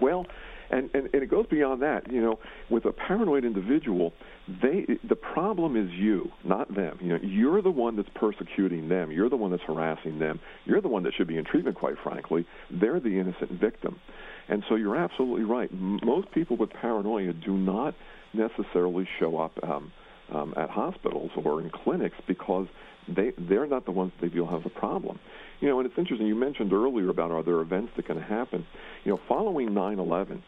Well, 0.00 0.26
and, 0.70 0.90
and, 0.94 1.10
and 1.12 1.22
it 1.22 1.28
goes 1.28 1.46
beyond 1.46 1.82
that. 1.82 2.10
You 2.10 2.22
know, 2.22 2.38
with 2.70 2.86
a 2.86 2.92
paranoid 2.92 3.44
individual, 3.44 4.14
they 4.48 4.86
the 5.06 5.14
problem 5.16 5.76
is 5.76 5.92
you, 5.92 6.32
not 6.44 6.74
them. 6.74 6.98
You 7.00 7.10
know, 7.10 7.18
you're 7.22 7.62
the 7.62 7.70
one 7.70 7.96
that's 7.96 8.08
persecuting 8.14 8.88
them. 8.88 9.12
You're 9.12 9.28
the 9.28 9.36
one 9.36 9.50
that's 9.50 9.62
harassing 9.62 10.18
them. 10.18 10.40
You're 10.64 10.80
the 10.80 10.88
one 10.88 11.02
that 11.04 11.12
should 11.14 11.28
be 11.28 11.36
in 11.36 11.44
treatment. 11.44 11.76
Quite 11.76 11.96
frankly, 12.02 12.46
they're 12.70 13.00
the 13.00 13.20
innocent 13.20 13.52
victim. 13.52 14.00
And 14.48 14.64
so 14.68 14.74
you're 14.74 14.96
absolutely 14.96 15.44
right. 15.44 15.70
Most 15.72 16.32
people 16.32 16.56
with 16.56 16.70
paranoia 16.70 17.32
do 17.32 17.56
not 17.56 17.94
necessarily 18.32 19.06
show 19.20 19.38
up 19.38 19.52
um, 19.62 19.92
um, 20.34 20.54
at 20.56 20.70
hospitals 20.70 21.30
or 21.36 21.60
in 21.60 21.70
clinics 21.70 22.16
because 22.26 22.66
they 23.08 23.32
they're 23.36 23.66
not 23.66 23.84
the 23.84 23.90
ones 23.90 24.12
that 24.20 24.28
they 24.28 24.32
feel 24.32 24.46
have 24.46 24.64
a 24.64 24.70
problem. 24.70 25.18
You 25.60 25.68
know, 25.68 25.80
and 25.80 25.86
it's 25.86 25.98
interesting. 25.98 26.26
You 26.26 26.34
mentioned 26.34 26.72
earlier 26.72 27.08
about 27.08 27.30
are 27.30 27.42
there 27.42 27.60
events 27.60 27.92
that 27.96 28.06
can 28.06 28.20
happen. 28.20 28.66
You 29.04 29.12
know, 29.12 29.20
following 29.28 29.70
9/11 29.70 30.42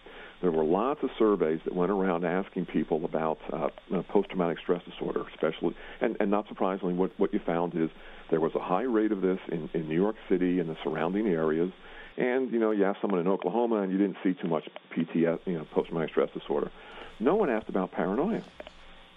there 0.45 0.53
were 0.53 0.65
lots 0.65 1.03
of 1.03 1.09
surveys 1.19 1.61
that 1.65 1.75
went 1.75 1.91
around 1.91 2.27
asking 2.27 2.67
people 2.67 3.07
about 3.07 3.39
uh, 3.51 3.69
post-traumatic 4.11 4.59
stress 4.59 4.83
disorder, 4.85 5.25
especially, 5.33 5.75
and, 6.03 6.19
and 6.21 6.31
not 6.31 6.47
surprisingly, 6.49 6.93
what, 6.93 7.13
what 7.19 7.33
you 7.33 7.41
found 7.47 7.75
is 7.75 7.89
there 8.31 8.41
was 8.41 8.55
a 8.55 8.61
high 8.61 8.83
rate 8.83 9.11
of 9.11 9.23
this 9.23 9.39
in, 9.51 9.71
in 9.73 9.89
New 9.89 9.99
York 9.99 10.17
City 10.29 10.59
and 10.59 10.69
the 10.69 10.77
surrounding 10.85 11.29
areas. 11.29 11.73
And 12.19 12.53
you 12.53 12.59
know, 12.59 12.73
you 12.73 12.85
asked 12.85 13.01
someone 13.01 13.21
in 13.21 13.27
Oklahoma, 13.27 13.77
and 13.77 13.91
you 13.91 13.97
didn't 13.97 14.19
see 14.23 14.35
too 14.35 14.49
much 14.49 14.69
PTS, 14.95 15.39
you 15.47 15.55
know, 15.55 15.67
post-traumatic 15.73 16.11
stress 16.11 16.29
disorder. 16.39 16.71
No 17.21 17.37
one 17.37 17.49
asked 17.49 17.71
about 17.71 17.93
paranoia. 17.93 18.43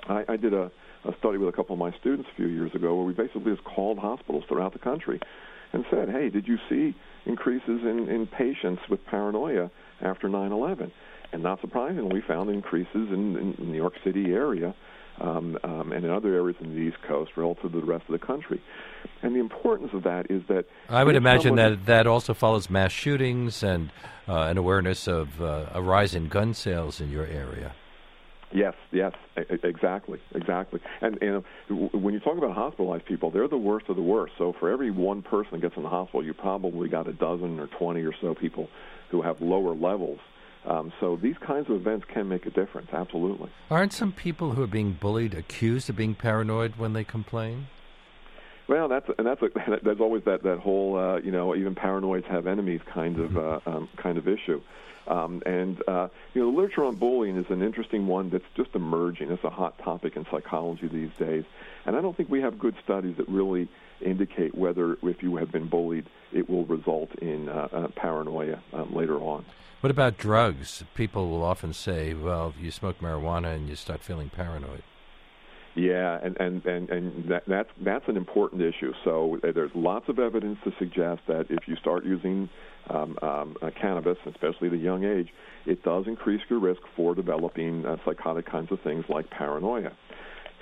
I, 0.08 0.24
I 0.28 0.38
did 0.38 0.54
a, 0.54 0.72
a 1.06 1.16
study 1.20 1.38
with 1.38 1.50
a 1.50 1.52
couple 1.52 1.74
of 1.74 1.80
my 1.80 1.92
students 2.00 2.30
a 2.32 2.36
few 2.36 2.48
years 2.48 2.74
ago 2.74 2.96
where 2.96 3.06
we 3.06 3.14
basically 3.14 3.54
just 3.54 3.64
called 3.64 3.98
hospitals 3.98 4.44
throughout 4.48 4.74
the 4.74 4.80
country 4.80 5.20
and 5.74 5.86
said, 5.90 6.10
"Hey, 6.10 6.30
did 6.30 6.48
you 6.48 6.58
see 6.70 6.96
increases 7.26 7.82
in, 7.84 8.08
in 8.10 8.28
patients 8.28 8.82
with 8.90 9.06
paranoia 9.06 9.70
after 10.02 10.28
9/11?" 10.28 10.92
And 11.34 11.44
not 11.44 11.60
surprisingly, 11.62 12.14
we 12.14 12.22
found 12.22 12.50
increases 12.50 12.88
in, 12.94 13.56
in 13.60 13.72
New 13.72 13.78
York 13.78 13.94
City 14.04 14.34
area 14.34 14.74
um, 15.20 15.58
um, 15.64 15.92
and 15.92 16.06
in 16.06 16.12
other 16.12 16.34
areas 16.34 16.58
in 16.62 16.74
the 16.74 16.80
East 16.80 16.98
Coast 17.08 17.32
relative 17.36 17.72
to 17.72 17.80
the 17.80 17.86
rest 17.86 18.06
of 18.08 18.20
the 18.20 18.26
country. 18.26 18.62
And 19.22 19.36
the 19.36 19.40
importance 19.40 19.90
of 19.94 20.04
that 20.04 20.30
is 20.30 20.44
that 20.48 20.66
I 20.90 21.04
would 21.04 21.16
imagine 21.16 21.56
that 21.56 21.86
that 21.86 22.08
also 22.08 22.34
follows 22.34 22.70
mass 22.70 22.92
shootings 22.92 23.64
and 23.64 23.92
uh, 24.28 24.42
an 24.44 24.58
awareness 24.58 25.08
of 25.08 25.42
uh, 25.42 25.68
a 25.74 25.82
rise 25.82 26.16
in 26.16 26.28
gun 26.28 26.54
sales 26.54 27.02
in 27.02 27.12
your 27.12 27.26
area. 27.26 27.74
Yes, 28.51 28.75
yes, 28.92 29.13
exactly, 29.36 30.20
exactly. 30.34 30.80
And 31.01 31.18
you 31.22 31.44
know, 31.70 31.89
when 31.92 32.13
you 32.13 32.20
talk 32.22 32.38
about 32.38 32.56
hospitalized 32.56 33.06
people, 33.06 33.30
they're 33.30 33.48
the 33.48 33.58
worst 33.58 33.89
of 33.89 33.98
the 33.98 34.01
worst. 34.01 34.34
So 34.38 34.54
for 34.54 34.72
every 34.72 34.89
one 34.89 35.22
person 35.22 35.51
that 35.51 35.62
gets 35.62 35.75
in 35.75 35.84
the 35.84 35.89
hospital, 35.89 36.24
you 36.24 36.34
probably 36.34 36.88
got 36.88 37.08
a 37.08 37.13
dozen 37.13 37.60
or 37.60 37.68
twenty 37.68 38.04
or 38.04 38.13
so 38.22 38.34
people 38.34 38.70
who 39.10 39.22
have 39.22 39.42
lower 39.42 39.75
levels 39.75 40.20
um, 40.68 40.92
so 41.00 41.16
these 41.16 41.38
kinds 41.38 41.70
of 41.70 41.77
events 41.77 42.06
can 42.13 42.27
make 42.27 42.46
a 42.46 42.50
difference, 42.50 42.89
absolutely. 42.92 43.50
Aren't 43.72 43.94
some 43.94 44.12
people 44.12 44.51
who 44.51 44.63
are 44.63 44.68
being 44.68 44.92
bullied 44.92 45.34
accused 45.34 45.89
of 45.89 45.96
being 45.96 46.13
paranoid 46.13 46.75
when 46.75 46.92
they 46.92 47.06
complain? 47.06 47.68
Well, 48.68 48.88
that's 48.88 49.10
and 49.18 49.26
that's 49.26 49.42
a, 49.42 49.50
there's 49.84 50.00
always 50.00 50.24
that 50.26 50.44
that 50.44 50.60
whole 50.60 50.98
uh, 50.98 51.18
you 51.18 51.32
know 51.32 51.56
even 51.56 51.76
paranoids 51.76 52.26
have 52.26 52.48
enemies 52.48 52.82
kind 52.94 53.20
of 53.20 53.32
mm-hmm. 53.32 53.70
uh, 53.70 53.76
um, 53.76 53.90
kind 53.98 54.18
of 54.18 54.28
issue. 54.28 54.62
Um, 55.08 55.42
and 55.46 55.82
uh, 55.88 56.10
you 56.34 56.42
know, 56.42 56.52
the 56.52 56.58
literature 56.58 56.84
on 56.84 56.96
bullying 56.96 57.38
is 57.38 57.46
an 57.50 57.62
interesting 57.62 58.08
one 58.08 58.30
that's 58.30 58.44
just 58.56 58.76
emerging. 58.76 59.32
It's 59.32 59.44
a 59.44 59.50
hot 59.50 59.78
topic 59.80 60.18
in 60.18 60.26
psychology 60.30 60.88
these 60.88 61.12
days, 61.18 61.46
and 61.86 61.96
I 61.96 62.02
don't 62.02 62.16
think 62.16 62.30
we 62.30 62.42
have 62.42 62.60
good 62.60 62.76
studies 62.84 63.16
that 63.18 63.30
really 63.30 63.70
indicate 64.02 64.54
whether, 64.54 64.98
if 65.02 65.24
you 65.24 65.38
have 65.38 65.52
been 65.52 65.68
bullied, 65.68 66.06
it 66.32 66.50
will 66.50 66.66
result 66.66 67.16
in 67.16 67.50
uh, 67.50 67.68
uh, 67.72 67.88
paranoia 67.96 68.60
um, 68.74 68.94
later 68.94 69.18
on. 69.18 69.46
What 69.82 69.92
about 69.92 70.18
drugs? 70.18 70.84
People 70.96 71.30
will 71.30 71.44
often 71.44 71.74
say, 71.74 72.14
well, 72.14 72.54
you 72.60 72.72
smoke 72.72 73.00
marijuana 73.00 73.56
and 73.56 73.70
you 73.70 73.76
start 73.76 74.02
feeling 74.02 74.30
paranoid. 74.30 74.84
Yeah, 75.77 76.19
and 76.24 76.36
and 76.39 76.65
and, 76.65 76.89
and 76.89 77.29
that, 77.29 77.43
that's 77.48 77.69
that's 77.81 78.07
an 78.07 78.17
important 78.17 78.63
issue. 78.63 78.93
So 79.03 79.38
uh, 79.43 79.51
there's 79.53 79.72
lots 79.75 80.10
of 80.10 80.17
evidence 80.17 80.57
to 80.63 80.72
suggest 80.79 81.22
that 81.27 81.46
if 81.51 81.67
you 81.67 81.75
start 81.75 82.03
using 82.03 82.50
um, 82.89 83.15
um, 83.22 83.55
uh, 83.62 83.69
cannabis, 83.79 84.17
especially 84.25 84.69
at 84.69 84.74
a 84.74 84.77
young 84.77 85.03
age, 85.03 85.29
it 85.67 85.84
does 85.84 86.05
increase 86.07 86.41
your 86.50 86.60
risk 86.60 86.81
for 86.96 87.13
developing 87.13 87.86
uh, 87.86 87.98
psychotic 88.03 88.48
kinds 88.48 88.72
of 88.72 88.81
things 88.81 89.05
like 89.07 89.29
paranoia. 89.29 89.91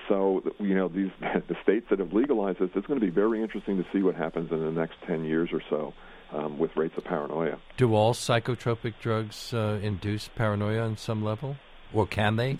So 0.09 0.43
you 0.59 0.75
know 0.75 0.89
these 0.89 1.11
the 1.21 1.55
states 1.63 1.85
that 1.91 1.99
have 1.99 2.11
legalized 2.11 2.59
this, 2.59 2.69
it's 2.75 2.85
going 2.85 2.99
to 2.99 3.05
be 3.05 3.11
very 3.11 3.41
interesting 3.41 3.77
to 3.77 3.85
see 3.93 4.03
what 4.03 4.15
happens 4.15 4.51
in 4.51 4.59
the 4.59 4.71
next 4.71 4.95
10 5.07 5.23
years 5.23 5.49
or 5.53 5.61
so. 5.69 5.93
Um, 6.33 6.57
with 6.57 6.75
rates 6.75 6.95
of 6.97 7.03
paranoia. 7.05 7.59
Do 7.77 7.93
all 7.93 8.13
psychotropic 8.13 8.95
drugs 8.99 9.53
uh, 9.53 9.79
induce 9.81 10.27
paranoia 10.27 10.81
on 10.81 10.97
some 10.97 11.23
level, 11.23 11.55
or 11.93 12.07
can 12.07 12.35
they? 12.35 12.59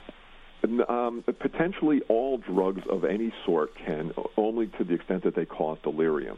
Um, 0.66 1.24
potentially, 1.40 2.02
all 2.10 2.38
drugs 2.38 2.82
of 2.90 3.06
any 3.06 3.34
sort 3.46 3.72
can, 3.76 4.12
only 4.38 4.68
to 4.78 4.84
the 4.84 4.94
extent 4.94 5.24
that 5.24 5.36
they 5.36 5.46
cause 5.46 5.78
delirium. 5.84 6.38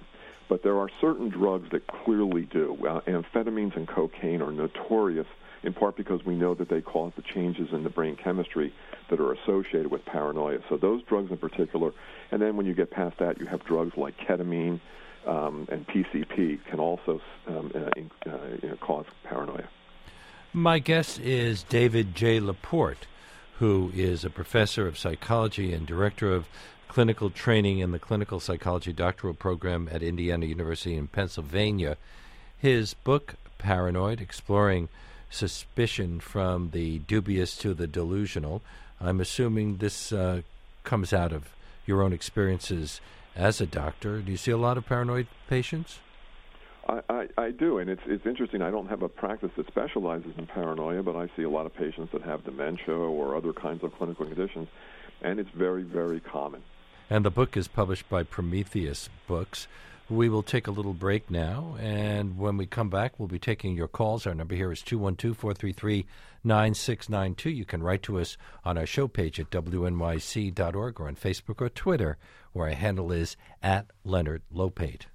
But 0.50 0.64
there 0.64 0.78
are 0.78 0.90
certain 1.02 1.30
drugs 1.30 1.70
that 1.72 1.88
clearly 1.88 2.44
do. 2.44 2.78
Uh, 2.88 3.02
amphetamines 3.02 3.76
and 3.76 3.88
cocaine 3.88 4.42
are 4.42 4.52
notorious, 4.52 5.28
in 5.64 5.74
part 5.74 5.98
because 5.98 6.26
we 6.26 6.36
know 6.36 6.54
that 6.56 6.70
they 6.70 6.82
cause 6.82 7.12
the 7.16 7.24
changes 7.34 7.70
in 7.72 7.84
the 7.84 7.90
brain 7.90 8.16
chemistry 8.16 8.74
that 9.10 9.20
are 9.20 9.34
associated 9.34 9.92
with 9.92 10.06
paranoia. 10.06 10.60
So 10.70 10.78
those 10.78 11.04
drugs 11.04 11.32
in 11.32 11.38
particular, 11.38 11.92
and 12.32 12.42
then 12.42 12.56
when 12.56 12.66
you 12.66 12.74
get 12.74 12.92
past 12.92 13.18
that, 13.20 13.40
you 13.40 13.46
have 13.48 13.64
drugs 13.66 13.94
like 13.98 14.16
ketamine 14.18 14.80
um, 15.26 15.68
and 15.72 15.86
PCP 15.88 16.60
can 16.70 16.80
also 16.80 17.22
um, 17.48 17.72
uh, 17.76 18.30
uh, 18.30 18.38
you 18.62 18.70
know, 18.70 18.78
cause 18.80 19.06
paranoia. 19.24 19.68
My 20.54 20.80
guest 20.80 21.20
is 21.20 21.64
David 21.64 22.16
J. 22.16 22.40
LaPorte 22.40 23.06
who 23.60 23.92
is 23.96 24.24
a 24.24 24.30
professor 24.30 24.88
of 24.88 24.98
psychology 24.98 25.74
and 25.74 25.88
director 25.88 26.34
of 26.34 26.48
clinical 26.88 27.30
training 27.30 27.80
in 27.80 27.92
the 27.92 28.00
clinical 28.00 28.40
psychology 28.40 28.94
doctoral 28.94 29.34
program 29.34 29.90
at 29.92 30.04
Indiana 30.04 30.46
University 30.46 30.96
in 30.96 31.08
Pennsylvania. 31.08 31.98
His 32.58 32.94
book, 32.94 33.36
Paranoid 33.58 34.22
Exploring 34.22 34.90
Suspicion 35.30 36.20
from 36.20 36.70
the 36.72 37.00
Dubious 37.00 37.58
to 37.58 37.74
the 37.74 37.88
Delusional, 37.88 38.62
I'm 39.02 39.20
assuming 39.20 39.78
this 39.78 40.12
uh, 40.12 40.42
comes 40.84 41.12
out 41.12 41.34
of 41.34 41.50
your 41.86 42.02
own 42.02 42.14
experiences 42.14 43.02
as 43.36 43.60
a 43.60 43.66
doctor. 43.66 44.20
Do 44.20 44.32
you 44.32 44.38
see 44.38 44.52
a 44.52 44.58
lot 44.58 44.78
of 44.78 44.86
paranoid 44.86 45.28
patients? 45.48 46.00
I, 46.88 47.28
I, 47.38 47.52
do, 47.52 47.80
and 47.80 47.90
it's 47.90 48.02
it's 48.06 48.26
interesting. 48.26 48.62
I 48.62 48.72
don't 48.72 48.88
have 48.88 49.02
a 49.02 49.10
practice 49.10 49.52
that 49.58 49.68
specializes 49.68 50.32
in 50.38 50.48
paranoia, 50.48 51.04
but 51.04 51.18
I 51.18 51.30
see 51.36 51.44
a 51.44 51.50
lot 51.50 51.66
of 51.66 51.76
patients 51.76 52.12
that 52.14 52.22
have 52.22 52.46
dementia 52.46 52.96
or 52.96 53.36
other 53.36 53.52
kinds 53.52 53.84
of 53.84 53.94
clinical 53.98 54.26
conditions, 54.26 54.70
and 55.22 55.40
it's 55.40 55.50
very 55.50 55.84
very 55.84 56.22
common. 56.22 56.64
And 57.10 57.26
the 57.26 57.32
book 57.32 57.58
is 57.58 57.68
published 57.68 58.08
by 58.10 58.24
Prometheus 58.24 59.10
Books. 59.28 59.68
We 60.10 60.30
will 60.30 60.44
take 60.44 60.68
a 60.68 60.72
little 60.72 60.94
break 60.94 61.30
now, 61.30 61.76
and 61.82 62.38
when 62.38 62.56
we 62.56 62.66
come 62.66 62.90
back, 62.90 63.20
we'll 63.20 63.28
be 63.28 63.40
taking 63.40 63.76
your 63.76 63.90
calls. 63.90 64.26
Our 64.26 64.34
number 64.34 64.56
here 64.56 64.72
is 64.72 64.82
212 64.82 65.36
433 65.36 66.06
9692. 66.46 67.50
You 67.50 67.66
can 67.66 67.84
write 67.84 68.04
to 68.04 68.20
us 68.20 68.38
on 68.64 68.78
our 68.78 68.86
show 68.86 69.10
page 69.10 69.42
at 69.42 69.50
wnyc.org 69.50 71.00
or 71.02 71.08
on 71.10 71.16
Facebook 71.18 71.60
or 71.60 71.68
Twitter, 71.68 72.18
where 72.54 72.70
our 72.70 72.76
handle 72.76 73.12
is 73.12 73.36
at 73.62 73.88
Leonard 74.06 74.44
Lopate. 74.54 75.08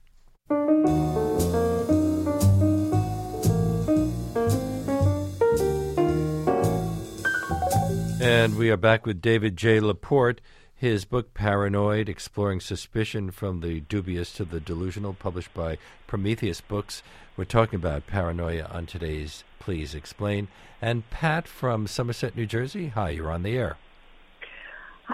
And 8.23 8.57
we 8.57 8.71
are 8.71 8.77
back 8.77 9.05
with 9.05 9.21
David 9.21 9.57
J. 9.57 9.81
LaPorte. 9.81 10.41
His 10.77 11.05
book, 11.05 11.35
Paranoid 11.35 12.09
Exploring 12.09 12.61
Suspicion 12.61 13.33
from 13.33 13.61
the 13.61 13.81
Dubious 13.81 14.33
to 14.35 14.45
the 14.45 14.61
Delusional, 14.61 15.15
published 15.15 15.53
by 15.53 15.79
Prometheus 16.07 16.61
Books. 16.61 17.02
We're 17.37 17.45
talking 17.45 17.76
about 17.76 18.07
paranoia 18.07 18.69
on 18.71 18.87
today's 18.87 19.43
Please 19.59 19.93
Explain. 19.93 20.47
And 20.81 21.09
Pat 21.11 21.49
from 21.49 21.89
Somerset, 21.89 22.37
New 22.37 22.47
Jersey. 22.47 22.89
Hi, 22.89 23.11
you're 23.11 23.31
on 23.31 23.43
the 23.43 23.57
air. 23.57 23.76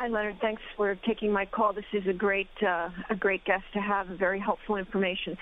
Hi, 0.01 0.07
Leonard. 0.07 0.37
Thanks 0.41 0.63
for 0.77 0.95
taking 0.95 1.33
my 1.33 1.45
call. 1.45 1.73
This 1.73 1.85
is 1.93 2.07
a 2.07 2.13
great, 2.13 2.47
uh, 2.63 2.89
a 3.11 3.17
great 3.17 3.45
guest 3.45 3.65
to 3.73 3.81
have. 3.81 4.07
Very 4.07 4.39
helpful 4.39 4.77
information. 4.77 5.37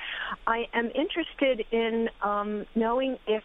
I 0.47 0.64
am 0.73 0.87
interested 0.95 1.62
in 1.73 2.09
um, 2.23 2.64
knowing 2.75 3.19
if, 3.27 3.42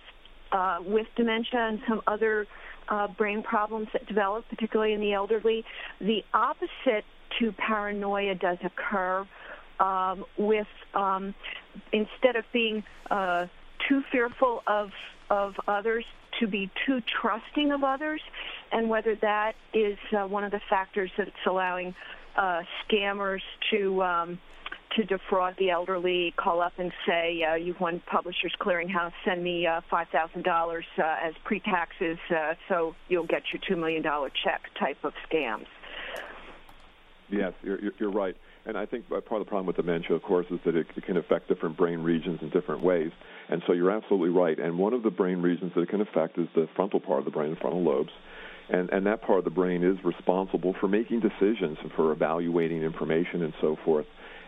uh, 0.54 0.78
with 0.80 1.08
dementia 1.18 1.68
and 1.68 1.82
some 1.86 2.02
other 2.08 2.48
uh, 2.88 3.10
brain 3.10 3.44
problems 3.44 3.90
that 3.92 4.06
develop, 4.08 4.46
particularly 4.48 4.94
in 4.94 5.02
the 5.02 5.12
elderly, 5.12 5.66
the 6.00 6.24
opposite 6.34 7.04
to 7.40 7.52
paranoia 7.58 8.36
does 8.36 8.60
occur. 8.64 9.28
Um, 9.82 10.24
with 10.38 10.68
um, 10.94 11.36
instead 11.92 12.38
of 12.38 12.46
being 12.54 12.86
uh, 13.10 13.48
too 13.90 14.02
fearful 14.14 14.64
of 14.66 14.92
of 15.30 15.56
others, 15.68 16.06
to 16.42 16.48
be 16.48 16.70
too 16.86 17.02
trusting 17.22 17.72
of 17.72 17.84
others, 17.84 18.22
and 18.72 18.90
whether 18.90 19.16
that 19.22 19.54
is 19.74 19.98
uh, 20.12 20.28
one 20.28 20.44
of 20.44 20.52
the 20.52 20.60
factors 20.70 21.10
that's 21.18 21.32
allowing 21.48 21.96
uh, 22.36 22.62
scammers 22.84 23.42
to 23.72 24.04
um, 24.04 24.40
to 24.98 25.06
defraud 25.06 25.56
the 25.58 25.70
elderly, 25.70 26.34
call 26.36 26.60
up 26.60 26.74
and 26.78 26.92
say, 27.08 27.44
uh, 27.50 27.56
"You've 27.56 27.80
won 27.80 28.02
Publishers 28.12 28.54
Clearinghouse. 28.60 29.14
Send 29.24 29.42
me 29.44 29.66
uh, 29.66 29.82
five 29.90 30.08
thousand 30.10 30.42
uh, 30.42 30.52
dollars 30.52 30.86
as 30.98 31.34
pre-taxes, 31.46 32.18
uh, 32.30 32.56
so 32.68 32.96
you'll 33.08 33.28
get 33.28 33.44
your 33.54 33.62
two 33.68 33.76
million 33.76 34.02
dollar 34.02 34.30
check." 34.44 34.62
Type 34.78 34.98
of 35.04 35.14
scams. 35.30 35.68
Yes, 37.30 37.54
you're, 37.64 37.80
you're 37.98 38.12
right. 38.12 38.36
And 38.66 38.78
I 38.78 38.86
think 38.86 39.10
part 39.10 39.24
of 39.24 39.40
the 39.40 39.46
problem 39.46 39.66
with 39.66 39.76
dementia, 39.76 40.16
of 40.16 40.22
course, 40.22 40.46
is 40.52 40.60
that 40.66 40.76
it, 40.76 40.88
can 41.04 41.18
affect 41.18 41.48
different 41.48 41.78
brain 41.78 42.00
regions 42.00 42.40
in 42.42 42.50
different 42.50 42.84
ways. 42.84 43.12
And 43.50 43.64
so 43.66 43.74
you're 43.74 43.92
absolutely 43.92 44.30
right. 44.30 44.58
And 44.60 44.78
one 44.78 44.94
of 44.94 45.04
the 45.04 45.10
brain 45.10 45.42
regions 45.42 45.72
that 45.76 45.82
it 45.82 45.90
can 45.90 46.02
affect 46.02 46.38
is 46.38 46.48
the 46.54 46.68
frontal 46.76 47.00
part 47.00 47.20
of 47.20 47.26
the 47.26 47.32
brain, 47.32 47.52
the 47.52 47.56
frontal 47.56 47.82
lobes. 47.82 48.12
And, 48.70 48.90
and 48.92 49.06
that 49.08 49.22
part 49.24 49.40
of 49.40 49.46
the 49.46 49.52
brain 49.52 49.84
is 49.84 49.98
responsible 50.06 50.76
for 50.80 50.88
making 50.88 51.22
decisions, 51.22 51.78
and 51.82 51.92
for 51.94 52.12
evaluating 52.12 52.84
information, 52.84 53.42
and 53.42 53.54
so 53.60 53.78
forth. 53.84 54.06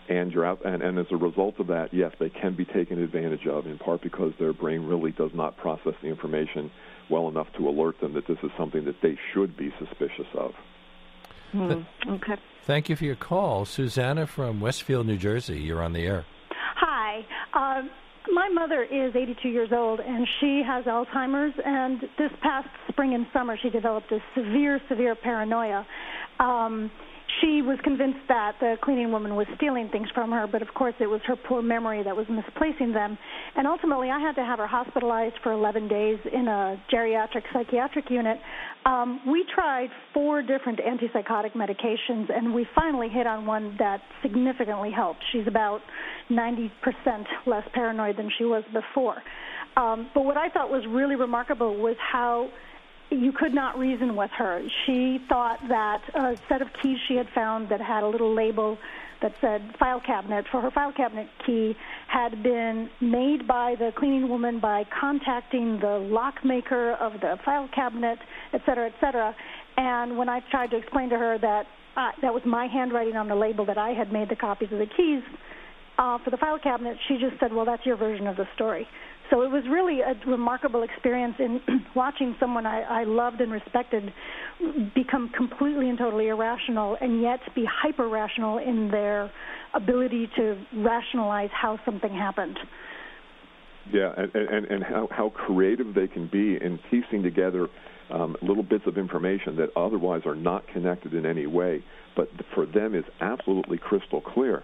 And, 0.08 0.32
you're 0.32 0.45
out, 0.45 0.63
and, 0.65 0.84
and 0.84 0.99
as 0.99 1.08
a 1.12 1.17
result 1.17 1.60
of 1.60 1.67
that, 1.67 1.93
yes, 1.93 2.12
they 2.19 2.30
can 2.30 2.56
be 2.56 2.65
taken 2.65 3.02
advantage 3.02 3.47
of, 3.47 3.65
in 3.65 3.78
part 3.80 4.02
because 4.02 4.34
their 4.38 4.54
brain 4.54 4.86
really 4.86 5.12
does 5.12 5.32
not 5.34 5.58
process 5.58 5.93
the 6.02 6.08
information 6.08 6.71
well 7.10 7.28
enough 7.28 7.47
to 7.58 7.67
alert 7.67 7.99
them 7.99 8.13
that 8.13 8.28
this 8.28 8.38
is 8.43 8.52
something 8.58 8.86
that 8.86 9.02
they 9.02 9.17
should 9.34 9.58
be 9.58 9.73
suspicious 9.80 10.28
of. 10.36 10.52
Hmm. 11.52 11.82
Okay. 12.08 12.36
Thank 12.65 12.88
you 12.88 12.95
for 12.95 13.04
your 13.04 13.15
call. 13.17 13.65
Susanna 13.65 14.26
from 14.26 14.62
Westfield, 14.62 15.06
New 15.06 15.17
Jersey. 15.17 15.60
You're 15.60 15.84
on 15.84 15.91
the 15.91 16.06
air. 16.06 16.26
Hi. 16.49 17.26
Uh, 17.54 17.82
my 18.32 18.47
mother 18.47 18.84
is 18.84 19.13
82 19.13 19.49
years 19.49 19.69
old, 19.73 19.99
and 19.99 20.26
she 20.39 20.63
has 20.65 20.86
Alzheimer's. 20.86 21.54
And 21.65 22.02
this 22.17 22.32
past 22.41 22.69
spring 22.88 23.13
and 23.13 23.28
summer, 23.34 23.58
she 23.62 23.69
developed 23.69 24.13
a 24.13 24.19
severe, 24.34 24.80
severe 24.88 25.13
paranoia. 25.13 25.86
Um, 26.39 26.89
she 27.43 27.62
was 27.62 27.77
convinced 27.84 28.19
that 28.29 28.53
the 28.60 28.75
cleaning 28.82 29.12
woman 29.12 29.36
was 29.36 29.47
stealing 29.58 29.89
things 29.89 30.08
from 30.13 30.32
her, 30.32 30.47
but 30.47 30.62
of 30.62 30.69
course 30.73 30.93
it 30.99 31.08
was 31.08 31.19
her 31.25 31.36
poor 31.36 31.62
memory 31.62 32.01
that 32.03 32.15
was 32.15 32.25
misplacing 32.29 32.93
them. 32.93 33.17
And 33.56 33.67
ultimately, 33.67 34.10
I 34.10 34.19
had 34.19 34.36
to 34.36 34.45
have 34.45 34.60
her 34.60 34.67
hospitalized 34.67 35.36
for 35.43 35.51
11 35.51 35.88
days 35.88 36.19
in 36.32 36.47
a 36.47 36.82
geriatric 36.91 37.43
psychiatric 37.51 38.10
unit. 38.10 38.38
Um, 38.86 39.19
we 39.27 39.45
tried 39.53 39.89
four 40.13 40.41
different 40.41 40.79
antipsychotic 40.79 41.53
medications, 41.53 42.29
and 42.34 42.53
we 42.53 42.65
finally 42.75 43.10
hit 43.10 43.27
on 43.27 43.45
one 43.45 43.75
that 43.79 44.01
significantly 44.21 44.91
helped. 44.91 45.19
She's 45.32 45.47
about 45.47 45.82
90% 46.32 46.69
less 47.45 47.67
paranoid 47.73 48.17
than 48.17 48.29
she 48.38 48.45
was 48.45 48.63
before. 48.73 49.21
Um, 49.75 50.10
but 50.13 50.23
what 50.23 50.38
I 50.38 50.49
thought 50.49 50.69
was 50.69 50.84
really 50.88 51.15
remarkable 51.15 51.75
was 51.77 51.95
how 51.99 52.49
you 53.13 53.32
could 53.32 53.54
not 53.54 53.78
reason 53.78 54.15
with 54.15 54.32
her. 54.38 54.62
She 54.86 55.19
thought 55.30 55.60
that 55.69 56.02
a 56.15 56.38
set 56.49 56.62
of 56.62 56.67
keys 56.82 56.97
she 57.08 57.15
had 57.15 57.28
found 57.34 57.69
that 57.69 57.82
had 57.82 58.04
a 58.04 58.08
little 58.08 58.34
label 58.34 58.78
that 59.21 59.34
said 59.39 59.62
file 59.80 60.02
cabinet 60.02 60.45
for 60.52 60.60
her 60.60 60.69
file 60.71 60.91
cabinet 60.91 61.28
key 61.45 61.76
had 62.08 62.43
been 62.43 62.89
made 62.99 63.47
by 63.47 63.76
the 63.80 63.91
cleaning 63.97 64.28
woman 64.28 64.60
by 64.60 64.84
contacting 64.99 65.80
the 65.80 65.97
lock 66.12 66.43
maker 66.43 66.93
of 66.93 67.13
the 67.21 67.38
file 67.45 67.69
cabinet, 67.73 68.19
et 68.54 68.62
cetera, 68.65 68.88
et 68.88 68.93
cetera. 68.99 69.34
And 69.78 70.17
when 70.17 70.28
I 70.28 70.41
tried 70.52 70.71
to 70.71 70.78
explain 70.78 71.10
to 71.10 71.17
her 71.17 71.38
that 71.38 71.65
uh, 71.95 72.12
that 72.21 72.34
was 72.34 72.43
my 72.45 72.67
handwriting 72.67 73.15
on 73.15 73.28
the 73.28 73.36
label 73.36 73.65
that 73.65 73.78
I 73.78 73.91
had 73.91 74.12
made 74.12 74.28
the 74.30 74.36
copies 74.36 74.71
of 74.71 74.80
the 74.80 74.88
keys 74.97 75.23
uh, 75.97 76.17
for 76.23 76.32
the 76.32 76.38
file 76.38 76.60
cabinet, 76.60 76.97
she 77.08 77.17
just 77.17 77.39
said, 77.39 77.54
"Well, 77.54 77.65
that's 77.65 77.86
your 77.86 77.95
version 77.95 78.28
of 78.28 78.36
the 78.36 78.47
story." 78.56 78.88
So 79.29 79.41
it 79.41 79.49
was 79.49 79.63
really 79.69 80.01
a 80.01 80.13
remarkable 80.29 80.83
experience 80.83 81.36
in 81.39 81.62
watching 81.95 82.36
someone 82.39 82.65
I, 82.65 82.81
I 82.81 83.03
loved 83.05 83.41
and 83.41 83.51
respected 83.51 84.13
become 84.93 85.29
completely 85.36 85.89
and 85.89 85.97
totally 85.97 86.27
irrational 86.27 86.97
and 86.99 87.21
yet 87.21 87.39
be 87.55 87.65
hyper 87.65 88.07
rational 88.07 88.57
in 88.57 88.89
their 88.91 89.31
ability 89.73 90.29
to 90.36 90.62
rationalize 90.77 91.49
how 91.51 91.79
something 91.86 92.12
happened. 92.12 92.57
Yeah, 93.91 94.13
and, 94.15 94.33
and, 94.36 94.65
and 94.67 94.83
how, 94.83 95.07
how 95.12 95.29
creative 95.29 95.93
they 95.93 96.07
can 96.07 96.27
be 96.27 96.57
in 96.63 96.79
piecing 96.89 97.23
together 97.23 97.67
um, 98.09 98.36
little 98.41 98.63
bits 98.63 98.83
of 98.86 98.97
information 98.97 99.55
that 99.57 99.69
otherwise 99.75 100.21
are 100.25 100.36
not 100.36 100.67
connected 100.67 101.13
in 101.13 101.25
any 101.25 101.47
way, 101.47 101.83
but 102.15 102.29
for 102.53 102.65
them 102.65 102.95
is 102.95 103.03
absolutely 103.21 103.77
crystal 103.77 104.21
clear. 104.21 104.63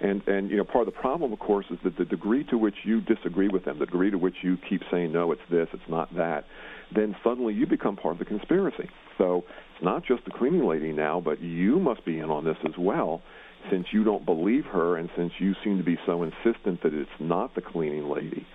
And 0.00 0.26
and 0.26 0.50
you 0.50 0.56
know 0.56 0.64
part 0.64 0.88
of 0.88 0.94
the 0.94 0.98
problem, 0.98 1.32
of 1.32 1.38
course, 1.38 1.66
is 1.70 1.78
that 1.84 1.96
the 1.98 2.06
degree 2.06 2.44
to 2.44 2.56
which 2.56 2.76
you 2.84 3.00
disagree 3.02 3.48
with 3.48 3.64
them, 3.66 3.78
the 3.78 3.86
degree 3.86 4.10
to 4.10 4.16
which 4.16 4.36
you 4.42 4.56
keep 4.68 4.82
saying 4.90 5.12
no, 5.12 5.32
it's 5.32 5.42
this, 5.50 5.68
it's 5.72 5.88
not 5.88 6.14
that, 6.16 6.46
then 6.94 7.14
suddenly 7.22 7.52
you 7.52 7.66
become 7.66 7.96
part 7.96 8.14
of 8.14 8.18
the 8.18 8.24
conspiracy. 8.24 8.88
So 9.18 9.44
it's 9.74 9.84
not 9.84 10.04
just 10.04 10.24
the 10.24 10.30
cleaning 10.30 10.66
lady 10.66 10.92
now, 10.92 11.20
but 11.20 11.40
you 11.40 11.78
must 11.78 12.04
be 12.06 12.18
in 12.18 12.30
on 12.30 12.44
this 12.44 12.56
as 12.64 12.72
well, 12.78 13.20
since 13.70 13.88
you 13.92 14.02
don't 14.02 14.24
believe 14.24 14.64
her, 14.64 14.96
and 14.96 15.10
since 15.16 15.32
you 15.38 15.54
seem 15.62 15.76
to 15.76 15.84
be 15.84 15.98
so 16.06 16.22
insistent 16.22 16.82
that 16.82 16.94
it's 16.94 17.10
not 17.18 17.54
the 17.54 17.60
cleaning 17.60 18.08
lady. 18.08 18.46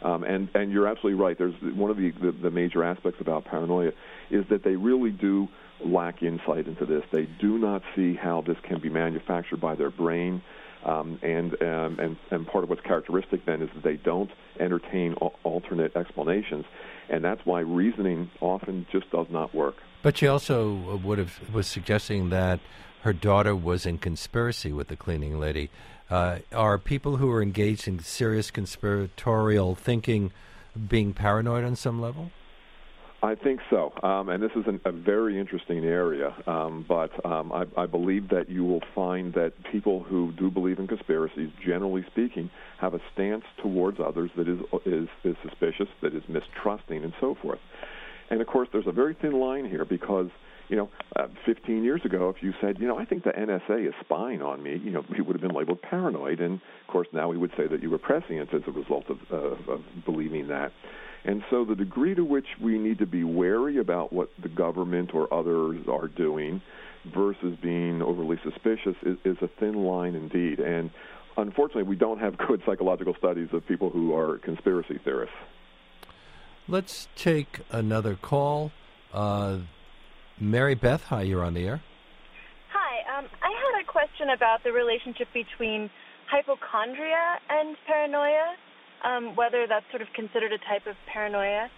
Um, 0.00 0.22
and 0.24 0.48
and 0.54 0.72
you're 0.72 0.86
absolutely 0.86 1.20
right. 1.20 1.36
There's 1.36 1.54
one 1.74 1.90
of 1.90 1.98
the, 1.98 2.12
the 2.12 2.32
the 2.32 2.50
major 2.50 2.82
aspects 2.82 3.20
about 3.20 3.44
paranoia 3.44 3.92
is 4.30 4.44
that 4.48 4.64
they 4.64 4.76
really 4.76 5.10
do 5.10 5.48
lack 5.84 6.22
insight 6.22 6.66
into 6.66 6.86
this. 6.86 7.02
They 7.12 7.28
do 7.40 7.58
not 7.58 7.82
see 7.94 8.14
how 8.14 8.42
this 8.46 8.56
can 8.62 8.80
be 8.80 8.88
manufactured 8.88 9.60
by 9.60 9.74
their 9.74 9.90
brain. 9.90 10.42
Um, 10.84 11.18
and, 11.22 11.54
um, 11.62 11.98
and 11.98 12.16
and 12.30 12.46
part 12.46 12.62
of 12.62 12.68
what's 12.70 12.82
characteristic 12.82 13.46
then 13.46 13.62
is 13.62 13.70
that 13.74 13.82
they 13.82 13.96
don't 13.96 14.30
entertain 14.60 15.14
al- 15.22 15.34
alternate 15.42 15.96
explanations, 15.96 16.66
and 17.08 17.24
that's 17.24 17.40
why 17.44 17.60
reasoning 17.60 18.30
often 18.40 18.86
just 18.92 19.10
does 19.10 19.26
not 19.30 19.54
work. 19.54 19.76
But 20.02 20.18
she 20.18 20.26
also 20.26 20.98
would 21.02 21.16
have 21.16 21.40
was 21.50 21.66
suggesting 21.66 22.28
that 22.30 22.60
her 23.00 23.14
daughter 23.14 23.56
was 23.56 23.86
in 23.86 23.98
conspiracy 23.98 24.72
with 24.72 24.88
the 24.88 24.96
cleaning 24.96 25.40
lady. 25.40 25.70
Uh, 26.10 26.40
are 26.52 26.78
people 26.78 27.16
who 27.16 27.30
are 27.30 27.42
engaged 27.42 27.88
in 27.88 27.98
serious 27.98 28.50
conspiratorial 28.50 29.74
thinking 29.74 30.32
being 30.88 31.14
paranoid 31.14 31.64
on 31.64 31.76
some 31.76 32.00
level? 32.00 32.30
I 33.24 33.34
think 33.34 33.60
so, 33.70 33.90
um, 34.02 34.28
and 34.28 34.42
this 34.42 34.50
is 34.54 34.64
an, 34.66 34.82
a 34.84 34.92
very 34.92 35.40
interesting 35.40 35.82
area. 35.82 36.36
Um, 36.46 36.84
but 36.86 37.10
um, 37.24 37.52
I, 37.52 37.64
I 37.74 37.86
believe 37.86 38.28
that 38.28 38.50
you 38.50 38.66
will 38.66 38.82
find 38.94 39.32
that 39.32 39.54
people 39.72 40.02
who 40.02 40.32
do 40.32 40.50
believe 40.50 40.78
in 40.78 40.86
conspiracies, 40.86 41.48
generally 41.64 42.04
speaking, 42.12 42.50
have 42.78 42.92
a 42.92 43.00
stance 43.14 43.44
towards 43.62 43.98
others 43.98 44.30
that 44.36 44.46
is 44.46 44.58
is, 44.84 45.08
is 45.24 45.36
suspicious, 45.42 45.88
that 46.02 46.14
is 46.14 46.22
mistrusting, 46.28 47.02
and 47.02 47.14
so 47.18 47.34
forth. 47.40 47.60
And 48.28 48.42
of 48.42 48.46
course, 48.46 48.68
there's 48.72 48.86
a 48.86 48.92
very 48.92 49.16
thin 49.22 49.40
line 49.40 49.70
here 49.70 49.86
because 49.86 50.28
you 50.68 50.76
know, 50.76 50.90
uh, 51.16 51.28
15 51.46 51.84
years 51.84 52.00
ago, 52.04 52.30
if 52.34 52.42
you 52.42 52.52
said, 52.60 52.78
you 52.78 52.86
know, 52.86 52.98
I 52.98 53.04
think 53.04 53.24
the 53.24 53.30
NSA 53.30 53.86
is 53.86 53.94
spying 54.00 54.40
on 54.40 54.62
me, 54.62 54.80
you 54.82 54.90
know, 54.90 55.04
we 55.10 55.20
would 55.20 55.34
have 55.34 55.42
been 55.42 55.54
labeled 55.54 55.82
paranoid. 55.82 56.40
And 56.40 56.54
of 56.54 56.86
course, 56.88 57.06
now 57.12 57.28
we 57.28 57.36
would 57.36 57.50
say 57.56 57.66
that 57.66 57.82
you 57.82 57.90
were 57.90 57.98
prescient 57.98 58.52
as 58.52 58.62
a 58.66 58.70
result 58.70 59.04
of, 59.10 59.18
uh, 59.30 59.72
of 59.72 59.80
believing 60.06 60.48
that. 60.48 60.72
And 61.24 61.42
so, 61.50 61.64
the 61.64 61.74
degree 61.74 62.14
to 62.14 62.24
which 62.24 62.46
we 62.60 62.78
need 62.78 62.98
to 62.98 63.06
be 63.06 63.24
wary 63.24 63.78
about 63.78 64.12
what 64.12 64.28
the 64.42 64.48
government 64.48 65.14
or 65.14 65.32
others 65.32 65.86
are 65.88 66.08
doing 66.08 66.60
versus 67.14 67.56
being 67.62 68.02
overly 68.02 68.38
suspicious 68.42 68.96
is, 69.02 69.16
is 69.24 69.36
a 69.40 69.48
thin 69.58 69.84
line 69.84 70.14
indeed. 70.14 70.60
And 70.60 70.90
unfortunately, 71.36 71.84
we 71.84 71.96
don't 71.96 72.18
have 72.18 72.36
good 72.48 72.62
psychological 72.66 73.14
studies 73.18 73.48
of 73.52 73.66
people 73.66 73.90
who 73.90 74.14
are 74.14 74.38
conspiracy 74.38 74.98
theorists. 75.02 75.36
Let's 76.66 77.08
take 77.14 77.60
another 77.70 78.14
call. 78.14 78.72
Uh, 79.12 79.58
Mary 80.40 80.74
Beth, 80.74 81.04
hi, 81.04 81.22
you're 81.22 81.44
on 81.44 81.54
the 81.54 81.66
air. 81.66 81.82
Hi, 82.72 83.18
um, 83.18 83.26
I 83.42 83.50
had 83.50 83.82
a 83.82 83.86
question 83.86 84.30
about 84.34 84.64
the 84.64 84.72
relationship 84.72 85.28
between 85.32 85.90
hypochondria 86.26 87.38
and 87.50 87.76
paranoia, 87.86 88.56
um, 89.04 89.36
whether 89.36 89.66
that's 89.66 89.86
sort 89.90 90.02
of 90.02 90.08
considered 90.14 90.52
a 90.52 90.58
type 90.58 90.86
of 90.86 90.96
paranoia, 91.06 91.70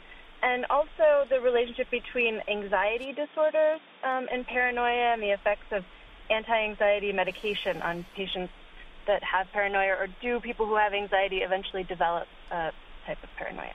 and 0.43 0.65
also 0.71 1.27
the 1.29 1.41
relationship 1.41 1.91
between 1.91 2.41
anxiety 2.49 3.13
disorders 3.13 3.81
um, 4.05 4.29
and 4.33 4.47
paranoia 4.47 5.13
and 5.13 5.23
the 5.23 5.31
effects 5.31 5.67
of 5.73 5.85
anti-anxiety 6.31 7.13
medication 7.13 7.81
on 7.83 8.05
patients 8.15 8.53
that 9.07 9.23
have 9.23 9.47
paranoia, 9.53 9.93
or 9.93 10.09
do 10.21 10.41
people 10.41 10.67
who 10.67 10.77
have 10.77 10.93
anxiety 10.93 11.39
eventually 11.39 11.85
develop 11.85 12.27
a 12.51 12.71
type 13.07 13.19
of 13.23 13.29
paranoia? 13.39 13.73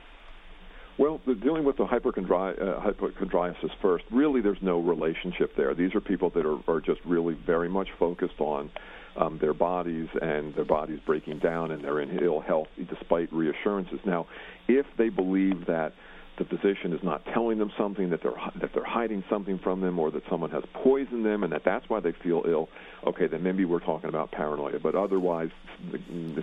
Well, 0.98 1.20
dealing 1.42 1.64
with 1.64 1.78
the 1.78 1.86
hypochondri- 1.86 2.62
uh, 2.62 2.80
hypochondriasis 2.82 3.72
first, 3.82 4.04
really 4.12 4.42
there's 4.42 4.62
no 4.62 4.80
relationship 4.80 5.56
there. 5.56 5.74
These 5.74 5.96
are 5.96 6.02
people 6.02 6.30
that 6.32 6.46
are, 6.46 6.60
are 6.68 6.82
just 6.82 7.00
really 7.06 7.34
very 7.34 7.70
much 7.70 7.88
focused 7.98 8.40
on 8.40 8.70
um, 9.18 9.38
their 9.40 9.54
bodies 9.54 10.08
and 10.22 10.54
their 10.56 10.66
bodies 10.66 11.00
breaking 11.06 11.40
down 11.40 11.72
and 11.72 11.84
they're 11.84 12.02
in 12.02 12.20
ill 12.20 12.40
health 12.40 12.68
despite 12.90 13.32
reassurances. 13.34 14.00
Now, 14.06 14.28
if 14.68 14.86
they 14.98 15.10
believe 15.10 15.66
that 15.68 15.94
the 16.38 16.46
physician 16.46 16.94
is 16.94 17.04
not 17.04 17.24
telling 17.34 17.58
them 17.60 17.72
something 17.78 18.10
that 18.10 18.24
they're 18.24 18.34
that 18.60 18.72
they're 18.74 18.84
hiding 18.84 19.24
something 19.30 19.60
from 19.60 19.82
them 19.82 20.00
or 20.00 20.10
that 20.12 20.24
someone 20.30 20.50
has 20.50 20.64
poisoned 20.74 21.26
them 21.26 21.44
and 21.44 21.52
that 21.52 21.64
that's 21.64 21.88
why 21.90 22.00
they 22.00 22.14
feel 22.24 22.42
ill 22.48 22.70
okay 23.06 23.28
then 23.28 23.44
maybe 23.44 23.66
we're 23.66 23.80
talking 23.80 24.10
about 24.10 24.32
paranoia 24.32 24.80
but 24.80 24.96
otherwise 24.96 25.50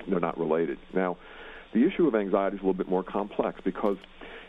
they're 0.07 0.20
not 0.20 0.38
related 0.38 0.78
now 0.94 1.16
the 1.72 1.85
issue 1.85 2.07
of 2.07 2.14
anxiety 2.14 2.57
is 2.57 2.62
a 2.62 2.64
little 2.64 2.74
bit 2.74 2.88
more 2.88 3.02
complex 3.02 3.61
because 3.64 3.96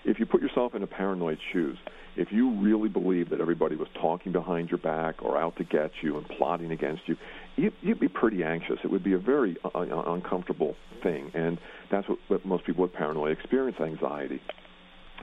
if 0.09 0.19
you 0.19 0.25
put 0.25 0.41
yourself 0.41 0.73
in 0.73 0.81
a 0.81 0.87
paranoid 0.87 1.37
shoes, 1.53 1.77
if 2.15 2.29
you 2.31 2.59
really 2.59 2.89
believe 2.89 3.29
that 3.29 3.39
everybody 3.39 3.75
was 3.75 3.87
talking 4.01 4.31
behind 4.31 4.69
your 4.69 4.79
back 4.79 5.21
or 5.21 5.37
out 5.37 5.55
to 5.57 5.63
get 5.63 5.91
you 6.01 6.17
and 6.17 6.27
plotting 6.29 6.71
against 6.71 7.03
you, 7.05 7.15
you'd, 7.55 7.73
you'd 7.81 7.99
be 7.99 8.07
pretty 8.07 8.43
anxious. 8.43 8.77
It 8.83 8.89
would 8.91 9.03
be 9.03 9.13
a 9.13 9.19
very 9.19 9.55
uh, 9.63 9.69
uh, 9.69 10.13
uncomfortable 10.13 10.75
thing, 11.03 11.31
and 11.35 11.59
that's 11.91 12.09
what, 12.09 12.17
what 12.27 12.45
most 12.45 12.65
people 12.65 12.81
with 12.81 12.93
paranoia 12.93 13.31
experience 13.31 13.77
anxiety. 13.79 14.41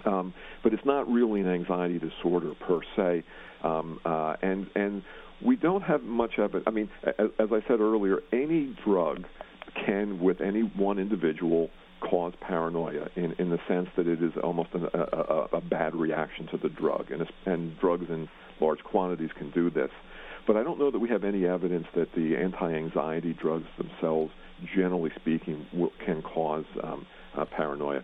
Um, 0.05 0.33
but 0.63 0.73
it's 0.73 0.85
not 0.85 1.11
really 1.11 1.41
an 1.41 1.49
anxiety 1.49 1.99
disorder 1.99 2.53
per 2.67 2.81
se, 2.95 3.25
um, 3.65 3.99
uh, 4.05 4.37
and 4.43 4.67
and 4.77 5.03
we 5.45 5.57
don't 5.57 5.83
have 5.83 6.03
much 6.03 6.39
evidence. 6.39 6.65
I 6.67 6.71
mean, 6.71 6.89
as, 7.05 7.29
as 7.39 7.49
I 7.51 7.61
said 7.67 7.81
earlier, 7.81 8.19
any 8.33 8.77
drug 8.85 9.25
can, 9.85 10.21
with 10.21 10.41
any 10.41 10.61
one 10.61 10.99
individual, 10.99 11.71
cause 12.11 12.33
paranoia 12.41 13.09
in, 13.17 13.35
in 13.39 13.51
the 13.51 13.59
sense 13.69 13.89
that 13.97 14.07
it 14.07 14.23
is 14.23 14.33
almost 14.43 14.71
an, 14.75 14.87
a, 14.95 14.99
a, 14.99 15.49
a 15.55 15.61
bad 15.61 15.95
reaction 15.95 16.47
to 16.53 16.57
the 16.57 16.69
drug, 16.69 17.11
and, 17.11 17.27
and 17.47 17.79
drugs 17.81 18.07
in 18.09 18.29
large 18.61 18.83
quantities 18.85 19.31
can 19.37 19.51
do 19.51 19.71
this. 19.71 19.91
But 20.47 20.57
I 20.57 20.63
don't 20.63 20.79
know 20.79 20.91
that 20.91 20.99
we 20.99 21.09
have 21.09 21.25
any 21.25 21.45
evidence 21.45 21.87
that 21.97 22.09
the 22.15 22.37
anti-anxiety 22.37 23.33
drugs 23.35 23.67
themselves, 23.77 24.33
generally 24.75 25.11
speaking, 25.21 25.67
will, 25.73 25.91
can 26.05 26.23
cause 26.23 26.65
um, 26.83 27.07
uh, 27.37 27.45
paranoia. 27.45 28.03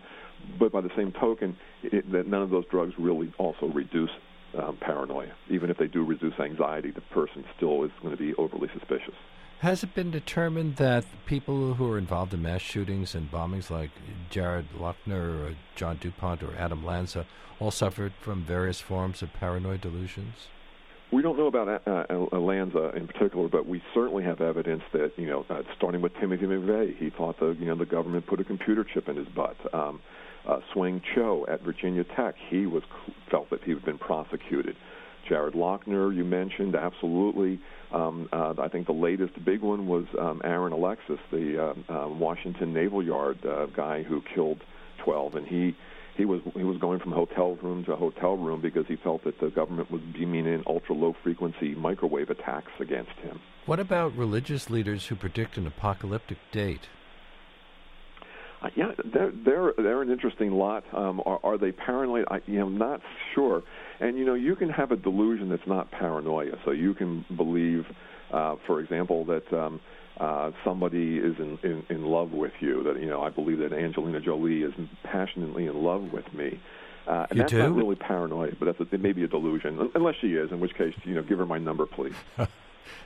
But 0.59 0.73
by 0.73 0.81
the 0.81 0.89
same 0.97 1.13
token, 1.13 1.55
it, 1.83 2.11
that 2.11 2.27
none 2.27 2.41
of 2.41 2.49
those 2.49 2.65
drugs 2.69 2.93
really 2.99 3.33
also 3.37 3.67
reduce 3.67 4.09
um, 4.61 4.77
paranoia. 4.81 5.31
Even 5.49 5.69
if 5.69 5.77
they 5.77 5.87
do 5.87 6.05
reduce 6.05 6.37
anxiety, 6.39 6.91
the 6.91 7.01
person 7.13 7.45
still 7.55 7.83
is 7.85 7.91
going 8.01 8.15
to 8.15 8.21
be 8.21 8.33
overly 8.35 8.67
suspicious. 8.77 9.15
Has 9.63 9.81
it 9.81 9.95
been 9.95 10.11
determined 10.11 10.75
that 10.75 11.05
people 11.25 11.75
who 11.75 11.89
are 11.89 11.97
involved 11.97 12.33
in 12.33 12.41
mass 12.41 12.59
shootings 12.59 13.15
and 13.15 13.31
bombings, 13.31 13.69
like 13.69 13.91
Jared 14.29 14.65
Loughner 14.77 15.39
or 15.39 15.55
John 15.77 15.97
DuPont 16.01 16.43
or 16.43 16.53
Adam 16.57 16.83
Lanza, 16.83 17.25
all 17.61 17.71
suffered 17.71 18.11
from 18.19 18.43
various 18.43 18.81
forms 18.81 19.21
of 19.21 19.31
paranoid 19.31 19.79
delusions? 19.79 20.49
We 21.13 21.21
don't 21.21 21.37
know 21.37 21.47
about 21.47 21.81
uh, 21.87 22.03
uh, 22.09 22.39
Lanza 22.39 22.89
in 22.89 23.07
particular, 23.07 23.47
but 23.47 23.65
we 23.65 23.81
certainly 23.93 24.25
have 24.25 24.41
evidence 24.41 24.83
that 24.91 25.13
you 25.15 25.27
know, 25.27 25.45
uh, 25.49 25.61
starting 25.77 26.01
with 26.01 26.13
Timothy 26.19 26.43
McVeigh, 26.45 26.97
he 26.97 27.09
thought 27.09 27.39
the 27.39 27.55
you 27.57 27.67
know 27.67 27.75
the 27.75 27.85
government 27.85 28.27
put 28.27 28.41
a 28.41 28.43
computer 28.43 28.83
chip 28.83 29.07
in 29.07 29.15
his 29.15 29.29
butt. 29.29 29.55
Um, 29.73 30.01
uh, 30.45 30.59
Seung 30.75 31.01
Cho 31.15 31.45
at 31.47 31.61
Virginia 31.61 32.03
Tech, 32.03 32.35
he 32.49 32.65
was 32.65 32.83
felt 33.31 33.49
that 33.49 33.63
he 33.63 33.71
had 33.71 33.85
been 33.85 33.97
prosecuted. 33.97 34.75
Jared 35.27 35.53
Loughner, 35.53 36.15
you 36.15 36.23
mentioned, 36.23 36.75
absolutely. 36.75 37.59
Um, 37.91 38.27
uh, 38.31 38.53
I 38.57 38.67
think 38.67 38.87
the 38.87 38.93
latest 38.93 39.43
big 39.43 39.61
one 39.61 39.87
was 39.87 40.05
um, 40.19 40.41
Aaron 40.43 40.73
Alexis, 40.73 41.19
the 41.31 41.75
uh, 41.89 41.93
uh, 41.93 42.07
Washington 42.09 42.73
Naval 42.73 43.03
Yard 43.03 43.45
uh, 43.45 43.67
guy 43.67 44.03
who 44.03 44.21
killed 44.33 44.61
12, 45.03 45.35
and 45.35 45.47
he 45.47 45.75
he 46.15 46.25
was 46.25 46.41
he 46.55 46.63
was 46.63 46.77
going 46.77 46.99
from 46.99 47.11
hotel 47.11 47.55
room 47.55 47.83
to 47.85 47.95
hotel 47.95 48.37
room 48.37 48.61
because 48.61 48.85
he 48.87 48.95
felt 48.95 49.23
that 49.23 49.39
the 49.39 49.49
government 49.49 49.89
was 49.89 50.01
beaming 50.13 50.45
in 50.45 50.63
ultra 50.67 50.93
low 50.93 51.15
frequency 51.23 51.73
microwave 51.73 52.29
attacks 52.29 52.71
against 52.79 53.13
him. 53.23 53.39
What 53.65 53.79
about 53.79 54.15
religious 54.15 54.69
leaders 54.69 55.07
who 55.07 55.15
predict 55.15 55.57
an 55.57 55.65
apocalyptic 55.65 56.37
date? 56.51 56.87
Uh, 58.63 58.69
yeah, 58.75 58.91
they're 59.13 59.31
they're 59.45 59.73
they're 59.77 60.01
an 60.01 60.09
interesting 60.09 60.51
lot. 60.51 60.83
Um, 60.93 61.21
are, 61.25 61.39
are 61.43 61.57
they 61.57 61.71
paranoid? 61.71 62.25
I, 62.29 62.41
you 62.45 62.59
know, 62.59 62.69
not 62.69 63.01
sure. 63.35 63.61
And 63.99 64.17
you 64.17 64.25
know, 64.25 64.35
you 64.35 64.55
can 64.55 64.69
have 64.69 64.91
a 64.91 64.95
delusion 64.95 65.49
that's 65.49 65.67
not 65.67 65.91
paranoia. 65.91 66.57
So 66.63 66.71
you 66.71 66.93
can 66.93 67.25
believe, 67.35 67.85
uh, 68.31 68.55
for 68.65 68.79
example, 68.79 69.25
that 69.25 69.51
um, 69.53 69.81
uh, 70.19 70.51
somebody 70.63 71.17
is 71.17 71.35
in, 71.39 71.59
in 71.63 71.85
in 71.89 72.05
love 72.05 72.31
with 72.31 72.53
you. 72.61 72.83
That 72.83 73.01
you 73.01 73.09
know, 73.09 73.21
I 73.21 73.29
believe 73.29 73.59
that 73.59 73.73
Angelina 73.73 74.21
Jolie 74.21 74.63
is 74.63 74.73
passionately 75.03 75.67
in 75.67 75.83
love 75.83 76.13
with 76.13 76.31
me. 76.33 76.59
Uh, 77.05 77.27
and 77.29 77.37
you 77.37 77.43
that's 77.43 77.51
do? 77.51 77.57
not 77.57 77.75
really 77.75 77.95
paranoia, 77.95 78.51
but 78.57 78.65
that's 78.65 78.79
a, 78.79 78.95
it 78.95 79.01
may 79.01 79.11
be 79.11 79.25
a 79.25 79.27
delusion, 79.27 79.91
unless 79.93 80.15
she 80.21 80.35
is. 80.35 80.51
In 80.53 80.61
which 80.61 80.73
case, 80.75 80.93
you 81.03 81.15
know, 81.15 81.21
give 81.21 81.37
her 81.37 81.45
my 81.45 81.57
number, 81.57 81.85
please. 81.85 82.15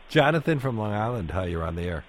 Jonathan 0.10 0.60
from 0.60 0.78
Long 0.78 0.94
Island, 0.94 1.32
hi, 1.32 1.46
you're 1.46 1.64
on 1.64 1.76
the 1.76 1.82
air. 1.82 2.04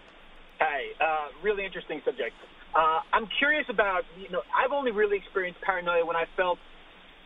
Really 1.43 1.65
interesting 1.65 2.01
subject. 2.05 2.35
Uh, 2.75 3.01
I'm 3.13 3.29
curious 3.39 3.67
about, 3.69 4.03
you 4.21 4.31
know, 4.31 4.43
I've 4.55 4.73
only 4.73 4.91
really 4.93 5.17
experienced 5.17 5.61
paranoia 5.63 6.05
when 6.05 6.17
I 6.17 6.25
felt 6.37 6.59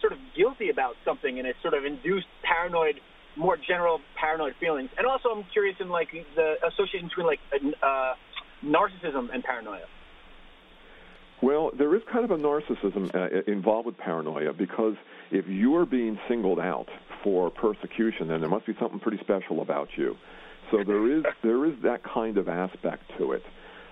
sort 0.01 0.13
of 0.13 0.19
guilty 0.37 0.71
about 0.71 0.95
something, 1.05 1.39
and 1.39 1.47
it 1.47 1.57
sort 1.63 1.75
of 1.75 1.85
induced 1.85 2.27
paranoid, 2.43 3.01
more 3.37 3.57
general 3.57 4.01
paranoid 4.17 4.55
feelings. 4.61 4.91
And 4.99 5.07
also, 5.07 5.31
I'm 5.31 5.45
curious 5.53 5.77
in 5.81 5.89
like 5.89 6.09
the 6.37 6.55
association 6.67 7.09
between 7.09 7.27
like 7.27 7.41
uh, 7.83 8.15
narcissism 8.65 9.33
and 9.33 9.43
paranoia. 9.43 9.87
Well, 11.43 11.73
there 11.77 11.95
is 11.97 12.03
kind 12.11 12.25
of 12.25 12.31
a 12.31 12.37
narcissism 12.37 13.13
uh, 13.15 13.51
involved 13.51 13.87
with 13.87 13.99
paranoia 13.99 14.53
because 14.53 14.95
if 15.33 15.49
you 15.49 15.75
are 15.77 15.87
being 15.87 16.19
singled 16.29 16.61
out 16.61 16.87
for 17.25 17.51
persecution, 17.51 18.29
then 18.29 18.41
there 18.41 18.51
must 18.51 18.67
be 18.67 18.75
something 18.79 19.01
pretty 19.01 19.19
special 19.19 19.61
about 19.61 19.89
you. 19.97 20.17
So 20.71 20.85
there 20.85 21.11
is 21.11 21.25
there 21.43 21.67
is 21.67 21.75
that 21.83 22.03
kind 22.05 22.39
of 22.39 22.49
aspect 22.49 23.03
to 23.19 23.33
it. 23.33 23.43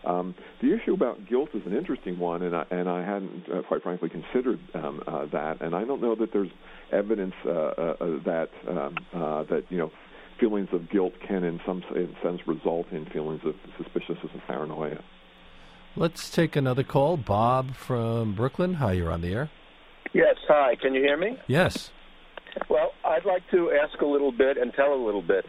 Um, 0.04 0.34
the 0.62 0.74
issue 0.74 0.94
about 0.94 1.28
guilt 1.28 1.50
is 1.54 1.62
an 1.66 1.76
interesting 1.76 2.18
one, 2.18 2.42
and 2.42 2.56
I, 2.56 2.64
and 2.70 2.88
I 2.88 3.04
hadn't, 3.04 3.44
uh, 3.52 3.62
quite 3.62 3.82
frankly, 3.82 4.08
considered 4.08 4.58
um, 4.74 5.02
uh, 5.06 5.26
that. 5.32 5.60
And 5.60 5.74
I 5.74 5.84
don't 5.84 6.00
know 6.00 6.14
that 6.14 6.32
there's 6.32 6.50
evidence 6.92 7.34
uh, 7.44 7.50
uh, 7.50 7.94
that 8.24 8.48
um, 8.68 8.94
uh, 9.12 9.44
that 9.44 9.64
you 9.68 9.78
know 9.78 9.90
feelings 10.38 10.68
of 10.72 10.90
guilt 10.90 11.12
can, 11.26 11.44
in 11.44 11.60
some 11.66 11.82
sense, 12.22 12.40
result 12.46 12.86
in 12.92 13.04
feelings 13.06 13.42
of 13.44 13.54
suspiciousness 13.76 14.32
and 14.32 14.42
paranoia. 14.46 15.02
Let's 15.96 16.30
take 16.30 16.56
another 16.56 16.82
call. 16.82 17.16
Bob 17.16 17.74
from 17.74 18.34
Brooklyn. 18.34 18.74
Hi, 18.74 18.92
you're 18.92 19.10
on 19.10 19.20
the 19.20 19.32
air. 19.32 19.50
Yes. 20.14 20.36
Hi. 20.48 20.76
Can 20.80 20.94
you 20.94 21.02
hear 21.02 21.16
me? 21.16 21.38
Yes. 21.46 21.90
Well, 22.68 22.92
I'd 23.04 23.24
like 23.24 23.42
to 23.50 23.70
ask 23.72 24.00
a 24.00 24.06
little 24.06 24.32
bit 24.32 24.56
and 24.56 24.72
tell 24.74 24.92
a 24.92 25.02
little 25.04 25.22
bit. 25.22 25.44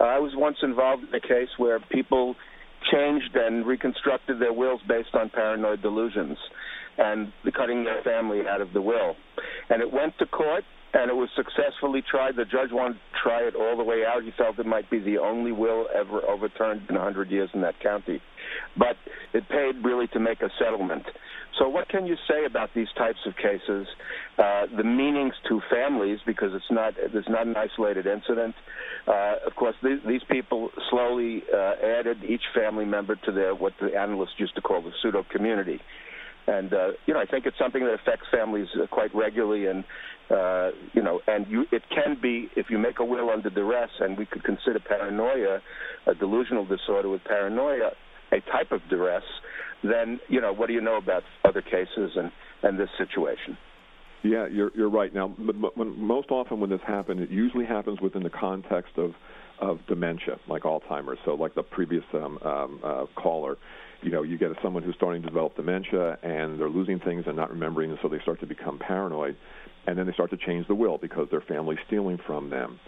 Uh, 0.00 0.04
I 0.04 0.18
was 0.18 0.32
once 0.34 0.58
involved 0.62 1.04
in 1.08 1.14
a 1.14 1.20
case 1.20 1.48
where 1.58 1.78
people 1.78 2.34
changed 2.92 3.34
and 3.34 3.66
reconstructed 3.66 4.40
their 4.40 4.52
wills 4.52 4.80
based 4.88 5.14
on 5.14 5.30
paranoid 5.30 5.82
delusions 5.82 6.38
and 6.98 7.32
the 7.44 7.52
cutting 7.52 7.84
their 7.84 8.02
family 8.02 8.46
out 8.48 8.60
of 8.60 8.72
the 8.72 8.82
will. 8.82 9.16
And 9.68 9.82
it 9.82 9.92
went 9.92 10.18
to 10.18 10.26
court 10.26 10.64
and 10.92 11.10
it 11.10 11.14
was 11.14 11.28
successfully 11.36 12.02
tried. 12.02 12.36
The 12.36 12.44
judge 12.44 12.70
wanted 12.72 12.98
try 13.22 13.42
it 13.42 13.54
all 13.54 13.76
the 13.76 13.84
way 13.84 14.04
out. 14.06 14.22
He 14.22 14.32
felt 14.36 14.58
it 14.58 14.66
might 14.66 14.90
be 14.90 14.98
the 14.98 15.18
only 15.18 15.52
will 15.52 15.86
ever 15.94 16.22
overturned 16.22 16.82
in 16.88 16.94
100 16.94 17.30
years 17.30 17.50
in 17.54 17.60
that 17.62 17.80
county. 17.80 18.20
But 18.76 18.96
it 19.32 19.48
paid 19.48 19.84
really 19.84 20.06
to 20.08 20.20
make 20.20 20.42
a 20.42 20.50
settlement. 20.58 21.04
So, 21.58 21.68
what 21.68 21.88
can 21.88 22.06
you 22.06 22.16
say 22.28 22.44
about 22.46 22.70
these 22.74 22.88
types 22.96 23.18
of 23.26 23.36
cases? 23.36 23.86
Uh, 24.38 24.66
the 24.76 24.84
meanings 24.84 25.34
to 25.48 25.60
families, 25.70 26.18
because 26.24 26.52
it's 26.54 26.70
not 26.70 26.94
it's 26.96 27.28
not 27.28 27.46
an 27.46 27.54
isolated 27.56 28.06
incident. 28.06 28.54
Uh, 29.06 29.34
of 29.46 29.54
course, 29.56 29.74
these, 29.82 29.98
these 30.06 30.22
people 30.30 30.70
slowly 30.88 31.42
uh, 31.52 31.74
added 31.82 32.24
each 32.24 32.42
family 32.54 32.84
member 32.84 33.16
to 33.16 33.32
their 33.32 33.54
what 33.54 33.74
the 33.80 33.94
analysts 33.94 34.38
used 34.38 34.54
to 34.54 34.62
call 34.62 34.80
the 34.80 34.92
pseudo 35.02 35.24
community. 35.30 35.80
And 36.46 36.72
uh, 36.72 36.88
you 37.06 37.14
know, 37.14 37.20
I 37.20 37.26
think 37.26 37.46
it's 37.46 37.58
something 37.58 37.84
that 37.84 37.94
affects 37.94 38.26
families 38.32 38.68
uh, 38.80 38.86
quite 38.86 39.14
regularly, 39.14 39.66
and 39.66 39.84
uh, 40.30 40.70
you 40.92 41.02
know, 41.02 41.20
and 41.26 41.46
you, 41.48 41.64
it 41.72 41.82
can 41.94 42.16
be 42.20 42.48
if 42.56 42.66
you 42.70 42.78
make 42.78 43.00
a 43.00 43.04
will 43.04 43.30
under 43.30 43.50
duress, 43.50 43.90
and 44.00 44.16
we 44.16 44.26
could 44.26 44.44
consider 44.44 44.78
paranoia, 44.78 45.60
a 46.06 46.14
delusional 46.14 46.64
disorder 46.64 47.08
with 47.08 47.22
paranoia, 47.24 47.90
a 48.32 48.40
type 48.52 48.70
of 48.70 48.80
duress. 48.88 49.24
Then 49.82 50.20
you 50.28 50.40
know, 50.40 50.52
what 50.52 50.68
do 50.68 50.72
you 50.72 50.80
know 50.80 50.96
about 50.96 51.22
other 51.44 51.62
cases 51.62 52.12
and 52.16 52.30
and 52.62 52.78
this 52.78 52.90
situation? 52.98 53.56
Yeah, 54.22 54.46
you're 54.46 54.70
you're 54.76 54.90
right. 54.90 55.12
Now, 55.14 55.34
most 55.38 56.30
often 56.30 56.60
when 56.60 56.70
this 56.70 56.80
happens, 56.86 57.22
it 57.22 57.30
usually 57.30 57.64
happens 57.64 58.00
within 58.00 58.22
the 58.22 58.30
context 58.30 58.92
of 58.98 59.12
of 59.60 59.78
dementia, 59.88 60.36
like 60.48 60.62
Alzheimer's. 60.62 61.18
So, 61.24 61.34
like 61.34 61.54
the 61.54 61.62
previous 61.62 62.04
um, 62.14 62.38
um, 62.42 62.80
uh, 62.82 63.04
caller, 63.14 63.56
you 64.02 64.10
know, 64.10 64.22
you 64.22 64.38
get 64.38 64.50
someone 64.62 64.82
who's 64.82 64.94
starting 64.94 65.22
to 65.22 65.28
develop 65.28 65.56
dementia 65.56 66.18
and 66.22 66.58
they're 66.58 66.70
losing 66.70 66.98
things 67.00 67.24
and 67.26 67.36
not 67.36 67.50
remembering, 67.50 67.90
and 67.90 67.98
so 68.02 68.08
they 68.08 68.20
start 68.20 68.40
to 68.40 68.46
become 68.46 68.78
paranoid, 68.78 69.36
and 69.86 69.98
then 69.98 70.06
they 70.06 70.12
start 70.12 70.30
to 70.30 70.36
change 70.36 70.66
the 70.68 70.74
will 70.74 70.98
because 70.98 71.28
their 71.30 71.40
family's 71.40 71.78
stealing 71.86 72.18
from 72.26 72.50
them. 72.50 72.78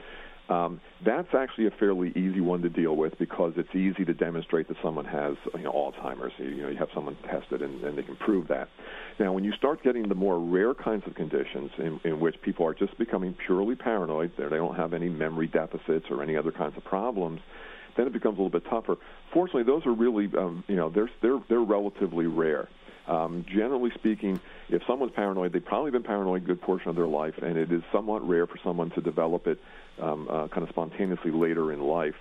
Um, 0.49 0.81
that's 1.05 1.29
actually 1.35 1.67
a 1.67 1.71
fairly 1.71 2.11
easy 2.11 2.41
one 2.41 2.63
to 2.63 2.69
deal 2.69 2.97
with 2.97 3.17
because 3.19 3.53
it's 3.57 3.75
easy 3.75 4.05
to 4.05 4.13
demonstrate 4.13 4.69
that 4.69 4.77
someone 4.83 5.05
has 5.05 5.35
you 5.55 5.63
know, 5.63 5.73
Alzheimer's. 5.73 6.33
You, 6.37 6.47
you 6.47 6.63
know, 6.63 6.69
you 6.69 6.77
have 6.79 6.89
someone 6.95 7.17
tested 7.31 7.63
and, 7.63 7.83
and 7.85 7.97
they 7.97 8.03
can 8.03 8.17
prove 8.17 8.49
that. 8.49 8.69
Now, 9.19 9.33
when 9.33 9.45
you 9.45 9.53
start 9.53 9.83
getting 9.83 10.09
the 10.09 10.15
more 10.15 10.39
rare 10.41 10.75
kinds 10.75 11.05
of 11.07 11.15
conditions 11.15 11.71
in, 11.79 12.01
in 12.05 12.21
which 12.21 12.35
people 12.43 12.67
are 12.67 12.75
just 12.75 12.99
becoming 12.99 13.35
purely 13.47 13.77
paranoid, 13.77 14.33
they 14.37 14.49
don't 14.49 14.77
have 14.77 14.93
any 14.93 15.09
memory 15.09 15.47
deficits 15.47 16.07
or 16.11 16.23
any 16.23 16.37
other 16.37 16.53
kinds 16.53 16.77
of 16.77 16.85
problems, 16.85 17.41
then 17.97 18.07
it 18.07 18.13
becomes 18.13 18.39
a 18.39 18.43
little 18.43 18.61
bit 18.61 18.69
tougher. 18.69 18.97
Fortunately, 19.33 19.63
those 19.63 19.87
are 19.87 19.95
really, 19.95 20.29
um, 20.37 20.65
you 20.67 20.77
know, 20.77 20.91
they're 20.91 21.11
they're 21.21 21.41
they're 21.49 21.61
relatively 21.61 22.27
rare. 22.27 22.69
Um, 23.07 23.45
generally 23.49 23.91
speaking, 23.95 24.41
if 24.73 24.83
someone's 24.87 25.13
paranoid, 25.15 25.53
they've 25.53 25.65
probably 25.65 25.91
been 25.91 26.03
paranoid 26.03 26.43
a 26.43 26.47
good 26.47 26.61
portion 26.63 26.89
of 26.89 26.97
their 26.97 27.07
life, 27.07 27.35
and 27.43 27.59
it 27.59 27.71
is 27.71 27.83
somewhat 27.93 28.27
rare 28.27 28.47
for 28.47 28.59
someone 28.65 28.91
to 28.93 29.03
develop 29.03 29.47
it 29.47 29.59
um, 30.01 30.27
uh, 30.31 30.49
kind 30.49 30.63
of 30.63 30.71
spontaneously 30.71 31.31
later 31.31 31.73
in 31.73 31.81
life. 31.81 32.15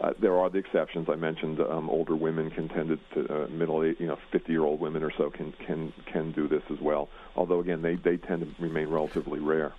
Uh, 0.00 0.12
there 0.20 0.38
are 0.38 0.48
the 0.48 0.58
exceptions. 0.58 1.08
I 1.10 1.16
mentioned 1.16 1.60
um, 1.60 1.90
older 1.90 2.16
women 2.16 2.50
can 2.50 2.68
tend 2.68 2.98
to, 3.14 3.44
uh, 3.44 3.48
middle, 3.48 3.84
you 3.84 4.06
know, 4.06 4.16
50-year-old 4.32 4.80
women 4.80 5.02
or 5.02 5.12
so 5.18 5.28
can 5.28 5.52
can 5.66 5.92
can 6.06 6.32
do 6.32 6.46
this 6.48 6.62
as 6.70 6.80
well. 6.80 7.08
Although 7.36 7.60
again, 7.60 7.82
they 7.82 7.96
they 7.96 8.16
tend 8.16 8.42
to 8.42 8.62
remain 8.62 8.88
relatively 8.88 9.40
rare. 9.40 9.72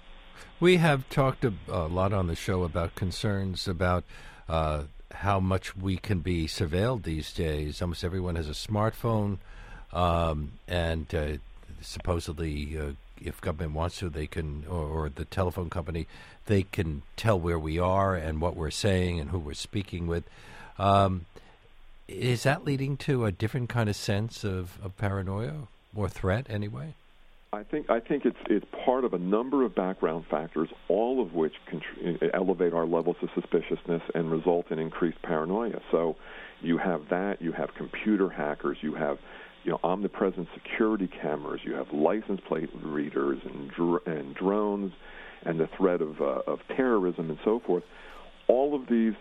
We 0.59 0.77
have 0.77 1.09
talked 1.09 1.45
a, 1.45 1.53
a 1.69 1.87
lot 1.87 2.13
on 2.13 2.27
the 2.27 2.35
show 2.35 2.63
about 2.63 2.95
concerns 2.95 3.67
about 3.67 4.03
uh, 4.47 4.83
how 5.11 5.39
much 5.39 5.75
we 5.75 5.97
can 5.97 6.19
be 6.19 6.47
surveilled 6.47 7.03
these 7.03 7.31
days. 7.33 7.81
Almost 7.81 8.03
everyone 8.03 8.35
has 8.35 8.49
a 8.49 8.53
smartphone, 8.53 9.37
um, 9.93 10.51
and 10.67 11.15
uh, 11.15 11.37
supposedly, 11.81 12.77
uh, 12.77 12.91
if 13.21 13.41
government 13.41 13.73
wants 13.73 13.99
to, 13.99 14.09
they 14.09 14.27
can, 14.27 14.65
or, 14.69 14.85
or, 14.85 15.09
the 15.09 15.25
telephone 15.25 15.69
company, 15.69 16.07
they 16.45 16.63
can 16.63 17.01
tell 17.15 17.39
where 17.39 17.59
we 17.59 17.77
are 17.79 18.15
and 18.15 18.41
what 18.41 18.55
we're 18.55 18.71
saying 18.71 19.19
and 19.19 19.29
who 19.29 19.39
we're 19.39 19.53
speaking 19.53 20.07
with. 20.07 20.23
Um, 20.77 21.25
is 22.07 22.43
that 22.43 22.65
leading 22.65 22.97
to 22.97 23.25
a 23.25 23.31
different 23.31 23.69
kind 23.69 23.89
of 23.89 23.95
sense 23.95 24.43
of, 24.43 24.77
of 24.83 24.97
paranoia 24.97 25.67
or 25.95 26.09
threat, 26.09 26.47
anyway? 26.49 26.93
I 27.51 27.63
think 27.63 27.89
I 27.89 27.99
think 27.99 28.25
it's 28.25 28.37
it's 28.47 28.65
part 28.85 29.03
of 29.03 29.13
a 29.15 29.17
number 29.17 29.65
of 29.65 29.73
background 29.73 30.25
factors, 30.29 30.69
all 30.87 31.19
of 31.19 31.33
which 31.33 31.53
contr- 31.67 32.29
elevate 32.31 32.73
our 32.73 32.85
levels 32.85 33.15
of 33.23 33.29
suspiciousness 33.33 34.03
and 34.13 34.31
result 34.31 34.69
in 34.69 34.77
increased 34.77 35.19
paranoia. 35.23 35.81
So, 35.89 36.15
you 36.61 36.77
have 36.77 37.09
that. 37.09 37.41
You 37.41 37.51
have 37.53 37.73
computer 37.73 38.29
hackers. 38.29 38.77
You 38.81 38.93
have 38.95 39.17
you 39.63 39.71
know 39.71 39.79
omnipresent 39.83 40.47
security 40.53 41.07
cameras. 41.21 41.61
You 41.63 41.73
have 41.73 41.91
license 41.93 42.41
plate 42.47 42.69
readers 42.83 43.39
and 43.43 43.69
dr- 43.71 44.07
and 44.07 44.35
drones, 44.35 44.93
and 45.43 45.59
the 45.59 45.69
threat 45.77 46.01
of 46.01 46.21
uh, 46.21 46.41
of 46.47 46.59
terrorism 46.75 47.29
and 47.29 47.39
so 47.43 47.59
forth. 47.65 47.83
All 48.47 48.75
of 48.75 48.87
these, 48.89 49.13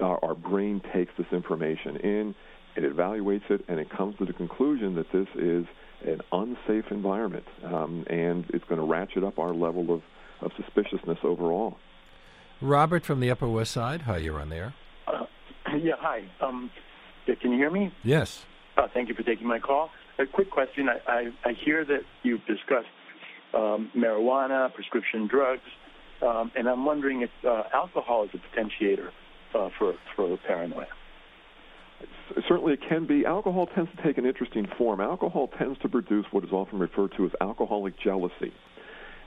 uh, 0.00 0.04
our 0.04 0.34
brain 0.34 0.80
takes 0.92 1.12
this 1.18 1.26
information 1.32 1.96
in, 1.96 2.34
it 2.76 2.84
evaluates 2.84 3.50
it, 3.50 3.64
and 3.68 3.80
it 3.80 3.90
comes 3.90 4.16
to 4.18 4.24
the 4.24 4.32
conclusion 4.32 4.94
that 4.94 5.10
this 5.12 5.26
is 5.34 5.66
an 6.06 6.20
unsafe 6.30 6.92
environment, 6.92 7.44
um, 7.64 8.04
and 8.08 8.44
it's 8.50 8.64
going 8.66 8.80
to 8.80 8.86
ratchet 8.86 9.24
up 9.24 9.38
our 9.38 9.52
level 9.52 9.92
of, 9.92 10.02
of 10.42 10.52
suspiciousness 10.56 11.18
overall. 11.24 11.76
Robert 12.60 13.04
from 13.04 13.18
the 13.18 13.30
Upper 13.30 13.48
West 13.48 13.72
Side. 13.72 14.02
Hi, 14.02 14.18
you're 14.18 14.40
on 14.40 14.48
there. 14.48 14.74
Uh, 15.08 15.24
yeah, 15.82 15.94
hi. 15.98 16.22
Um, 16.40 16.70
can 17.26 17.50
you 17.50 17.58
hear 17.58 17.70
me? 17.70 17.92
Yes. 18.04 18.44
Thank 18.94 19.08
you 19.08 19.14
for 19.14 19.22
taking 19.22 19.46
my 19.46 19.58
call. 19.58 19.90
A 20.18 20.26
quick 20.26 20.50
question. 20.50 20.88
I, 20.88 21.10
I, 21.10 21.50
I 21.50 21.52
hear 21.64 21.84
that 21.84 22.00
you've 22.22 22.44
discussed 22.46 22.86
um, 23.54 23.90
marijuana, 23.96 24.72
prescription 24.72 25.26
drugs, 25.26 25.62
um, 26.22 26.50
and 26.56 26.68
I'm 26.68 26.84
wondering 26.84 27.22
if 27.22 27.30
uh, 27.44 27.64
alcohol 27.74 28.24
is 28.24 28.30
a 28.34 28.38
potentiator 28.38 29.08
uh, 29.54 29.68
for, 29.78 29.94
for 30.16 30.38
paranoia 30.46 30.86
certainly 32.48 32.74
it 32.74 32.80
can 32.88 33.06
be. 33.06 33.24
Alcohol 33.24 33.66
tends 33.74 33.90
to 33.96 34.02
take 34.02 34.18
an 34.18 34.26
interesting 34.26 34.66
form. 34.76 35.00
Alcohol 35.00 35.48
tends 35.58 35.78
to 35.80 35.88
produce 35.88 36.26
what 36.30 36.44
is 36.44 36.50
often 36.52 36.78
referred 36.78 37.12
to 37.16 37.24
as 37.24 37.32
alcoholic 37.40 37.98
jealousy. 38.00 38.52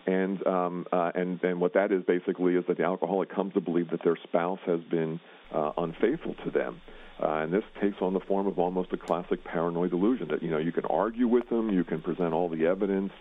And 0.08 0.46
um, 0.48 0.88
uh, 0.92 1.12
and 1.14 1.44
and 1.44 1.60
what 1.62 1.74
that 1.74 1.92
is 1.92 2.04
basically 2.04 2.56
is 2.56 2.66
that 2.68 2.78
the 2.78 2.84
alcoholic 2.84 3.30
comes 3.30 3.54
to 3.54 3.62
believe 3.62 3.92
that 3.92 4.04
their 4.04 4.18
spouse 4.24 4.60
has 4.66 4.82
been 4.82 5.20
uh, 5.54 5.74
unfaithful 5.78 6.36
to 6.44 6.50
them, 6.50 6.82
uh, 7.22 7.28
and 7.44 7.54
this 7.54 7.64
takes 7.80 8.02
on 8.02 8.14
the 8.14 8.20
form 8.20 8.48
of 8.48 8.58
almost 8.58 8.92
a 8.94 8.98
classic 8.98 9.44
paranoid 9.44 9.92
delusion 9.92 10.28
that 10.30 10.42
you 10.42 10.50
know 10.50 10.58
you 10.58 10.72
can 10.72 10.86
argue 10.86 11.28
with 11.28 11.48
them, 11.50 11.70
you 11.70 11.84
can 11.84 12.02
present 12.02 12.34
all 12.34 12.50
the 12.50 12.66
evidence, 12.66 13.14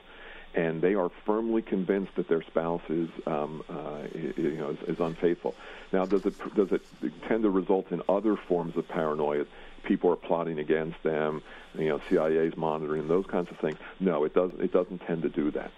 and 0.55 0.81
they 0.81 0.95
are 0.95 1.11
firmly 1.27 1.63
convinced 1.63 2.15
that 2.17 2.29
their 2.29 2.43
spouse 2.43 2.83
is, 2.89 3.09
um, 3.27 3.63
uh, 3.69 4.01
you 4.15 4.57
know, 4.57 4.71
is, 4.71 4.79
is, 4.89 5.01
unfaithful. 5.01 5.55
Now, 5.93 6.07
does 6.07 6.25
it 6.25 6.35
does 6.55 6.73
it 6.73 6.83
tend 7.29 7.43
to 7.45 7.51
result 7.51 7.93
in 7.93 8.03
other 8.09 8.37
forms 8.37 8.77
of 8.77 8.89
paranoia? 8.89 9.45
People 9.85 10.11
are 10.11 10.17
plotting 10.17 10.59
against 10.59 11.03
them. 11.03 11.43
You 11.75 11.89
know, 11.89 12.01
CIA 12.09 12.47
is 12.47 12.57
monitoring 12.57 13.07
those 13.07 13.27
kinds 13.27 13.51
of 13.51 13.59
things. 13.59 13.79
No, 14.01 14.25
it 14.25 14.35
doesn't. 14.35 14.61
It 14.61 14.73
doesn't 14.73 15.01
tend 15.01 15.23
to 15.23 15.29
do 15.29 15.51
that. 15.53 15.71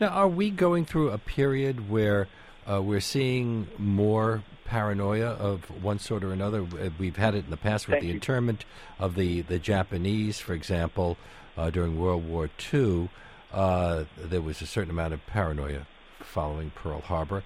Now, 0.00 0.08
are 0.08 0.28
we 0.28 0.50
going 0.50 0.84
through 0.84 1.10
a 1.10 1.18
period 1.18 1.88
where 1.90 2.28
uh, 2.70 2.80
we're 2.82 3.00
seeing 3.00 3.68
more 3.78 4.42
paranoia 4.64 5.28
of 5.28 5.64
one 5.82 5.98
sort 5.98 6.24
or 6.24 6.32
another. 6.32 6.62
Uh, 6.62 6.90
we've 6.98 7.16
had 7.16 7.34
it 7.34 7.44
in 7.44 7.50
the 7.50 7.56
past 7.56 7.86
with 7.86 7.94
Thank 7.94 8.02
the 8.02 8.08
you. 8.08 8.14
internment 8.14 8.64
of 8.98 9.14
the, 9.14 9.42
the 9.42 9.58
Japanese, 9.58 10.40
for 10.40 10.54
example, 10.54 11.16
uh, 11.56 11.70
during 11.70 11.98
World 11.98 12.26
War 12.26 12.50
II. 12.72 13.08
Uh, 13.52 14.04
there 14.18 14.40
was 14.40 14.60
a 14.62 14.66
certain 14.66 14.90
amount 14.90 15.14
of 15.14 15.24
paranoia 15.26 15.86
following 16.20 16.70
Pearl 16.74 17.00
Harbor. 17.00 17.44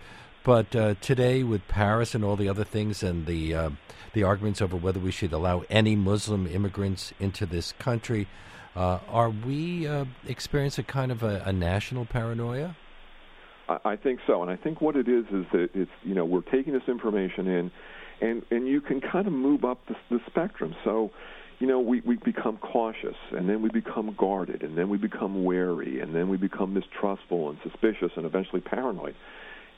But 0.48 0.74
uh, 0.74 0.94
today, 1.02 1.42
with 1.42 1.68
Paris 1.68 2.14
and 2.14 2.24
all 2.24 2.34
the 2.34 2.48
other 2.48 2.64
things, 2.64 3.02
and 3.02 3.26
the 3.26 3.54
uh, 3.54 3.70
the 4.14 4.22
arguments 4.22 4.62
over 4.62 4.78
whether 4.78 4.98
we 4.98 5.11
should 5.11 5.34
allow 5.34 5.64
any 5.68 5.94
Muslim 5.94 6.46
immigrants 6.46 7.12
into 7.20 7.44
this 7.44 7.72
country, 7.72 8.26
uh, 8.74 9.00
are 9.11 9.28
we 9.28 9.87
uh, 9.87 10.06
experiencing 10.26 10.87
a 10.88 10.90
kind 10.90 11.12
of 11.12 11.22
a, 11.22 11.42
a 11.44 11.52
national 11.52 12.06
paranoia? 12.06 12.74
I, 13.68 13.78
I 13.84 13.96
think 13.96 14.20
so, 14.26 14.40
and 14.40 14.50
I 14.50 14.56
think 14.56 14.80
what 14.80 14.96
it 14.96 15.06
is 15.06 15.26
is 15.26 15.44
that 15.52 15.68
it's 15.74 15.90
you 16.02 16.14
know 16.14 16.24
we're 16.24 16.40
taking 16.40 16.72
this 16.72 16.88
information 16.88 17.46
in, 17.46 17.70
and 18.22 18.42
and 18.50 18.66
you 18.66 18.80
can 18.80 19.02
kind 19.02 19.26
of 19.26 19.34
move 19.34 19.66
up 19.66 19.87
the, 19.87 19.96
the 20.08 20.18
spectrum. 20.30 20.74
So, 20.82 21.11
you 21.58 21.66
know, 21.66 21.78
we 21.78 22.00
we 22.00 22.16
become 22.16 22.56
cautious, 22.56 23.16
and 23.32 23.50
then 23.50 23.61
we 23.61 23.68
become 23.68 24.14
guarded, 24.16 24.62
and 24.62 24.78
then 24.78 24.88
we 24.88 24.96
become 24.96 25.44
wary, 25.44 26.00
and 26.00 26.14
then 26.14 26.30
we 26.30 26.38
become 26.38 26.72
mistrustful 26.72 27.50
and 27.50 27.58
suspicious, 27.62 28.12
and 28.16 28.24
eventually 28.24 28.62
paranoid. 28.62 29.14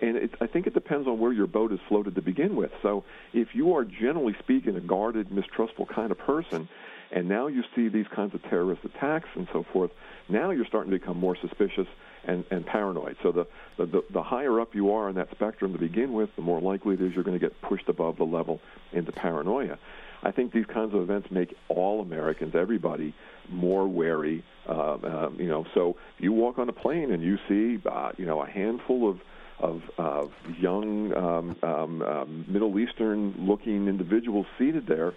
And 0.00 0.16
it, 0.16 0.34
I 0.40 0.46
think 0.46 0.66
it 0.66 0.74
depends 0.74 1.06
on 1.06 1.18
where 1.18 1.32
your 1.32 1.46
boat 1.46 1.72
is 1.72 1.80
floated 1.88 2.14
to 2.14 2.22
begin 2.22 2.56
with. 2.56 2.70
So, 2.82 3.04
if 3.32 3.48
you 3.54 3.74
are 3.74 3.84
generally 3.84 4.34
speaking 4.38 4.76
a 4.76 4.80
guarded, 4.80 5.30
mistrustful 5.30 5.86
kind 5.86 6.10
of 6.10 6.18
person, 6.18 6.68
and 7.12 7.28
now 7.28 7.48
you 7.48 7.64
see 7.74 7.88
these 7.88 8.06
kinds 8.14 8.34
of 8.34 8.42
terrorist 8.44 8.82
attacks 8.84 9.28
and 9.34 9.48
so 9.52 9.64
forth, 9.72 9.90
now 10.28 10.50
you're 10.50 10.66
starting 10.66 10.92
to 10.92 10.98
become 10.98 11.18
more 11.18 11.36
suspicious 11.36 11.86
and, 12.24 12.44
and 12.50 12.64
paranoid. 12.64 13.16
So 13.22 13.32
the, 13.32 13.46
the, 13.78 14.04
the 14.10 14.22
higher 14.22 14.60
up 14.60 14.74
you 14.74 14.92
are 14.92 15.08
in 15.08 15.16
that 15.16 15.30
spectrum 15.32 15.72
to 15.72 15.78
begin 15.78 16.12
with, 16.12 16.30
the 16.36 16.42
more 16.42 16.60
likely 16.60 16.94
it 16.94 17.00
is 17.00 17.14
you're 17.14 17.24
going 17.24 17.38
to 17.38 17.44
get 17.44 17.60
pushed 17.62 17.88
above 17.88 18.16
the 18.16 18.24
level 18.24 18.60
into 18.92 19.12
paranoia. 19.12 19.78
I 20.22 20.32
think 20.32 20.52
these 20.52 20.66
kinds 20.66 20.94
of 20.94 21.00
events 21.00 21.30
make 21.30 21.54
all 21.68 22.02
Americans, 22.02 22.54
everybody, 22.54 23.14
more 23.48 23.88
wary. 23.88 24.44
Uh, 24.68 24.98
um, 25.02 25.36
you 25.38 25.48
know, 25.48 25.66
so 25.74 25.96
you 26.18 26.32
walk 26.32 26.58
on 26.58 26.68
a 26.68 26.72
plane 26.72 27.10
and 27.10 27.22
you 27.22 27.38
see, 27.48 27.82
uh, 27.88 28.12
you 28.18 28.26
know, 28.26 28.42
a 28.42 28.46
handful 28.46 29.08
of 29.08 29.18
of, 29.60 29.82
of 29.98 30.32
young 30.58 31.14
um, 31.14 31.56
um, 31.62 32.02
um, 32.02 32.44
Middle 32.48 32.78
Eastern-looking 32.78 33.88
individuals 33.88 34.46
seated 34.58 34.86
there, 34.86 35.14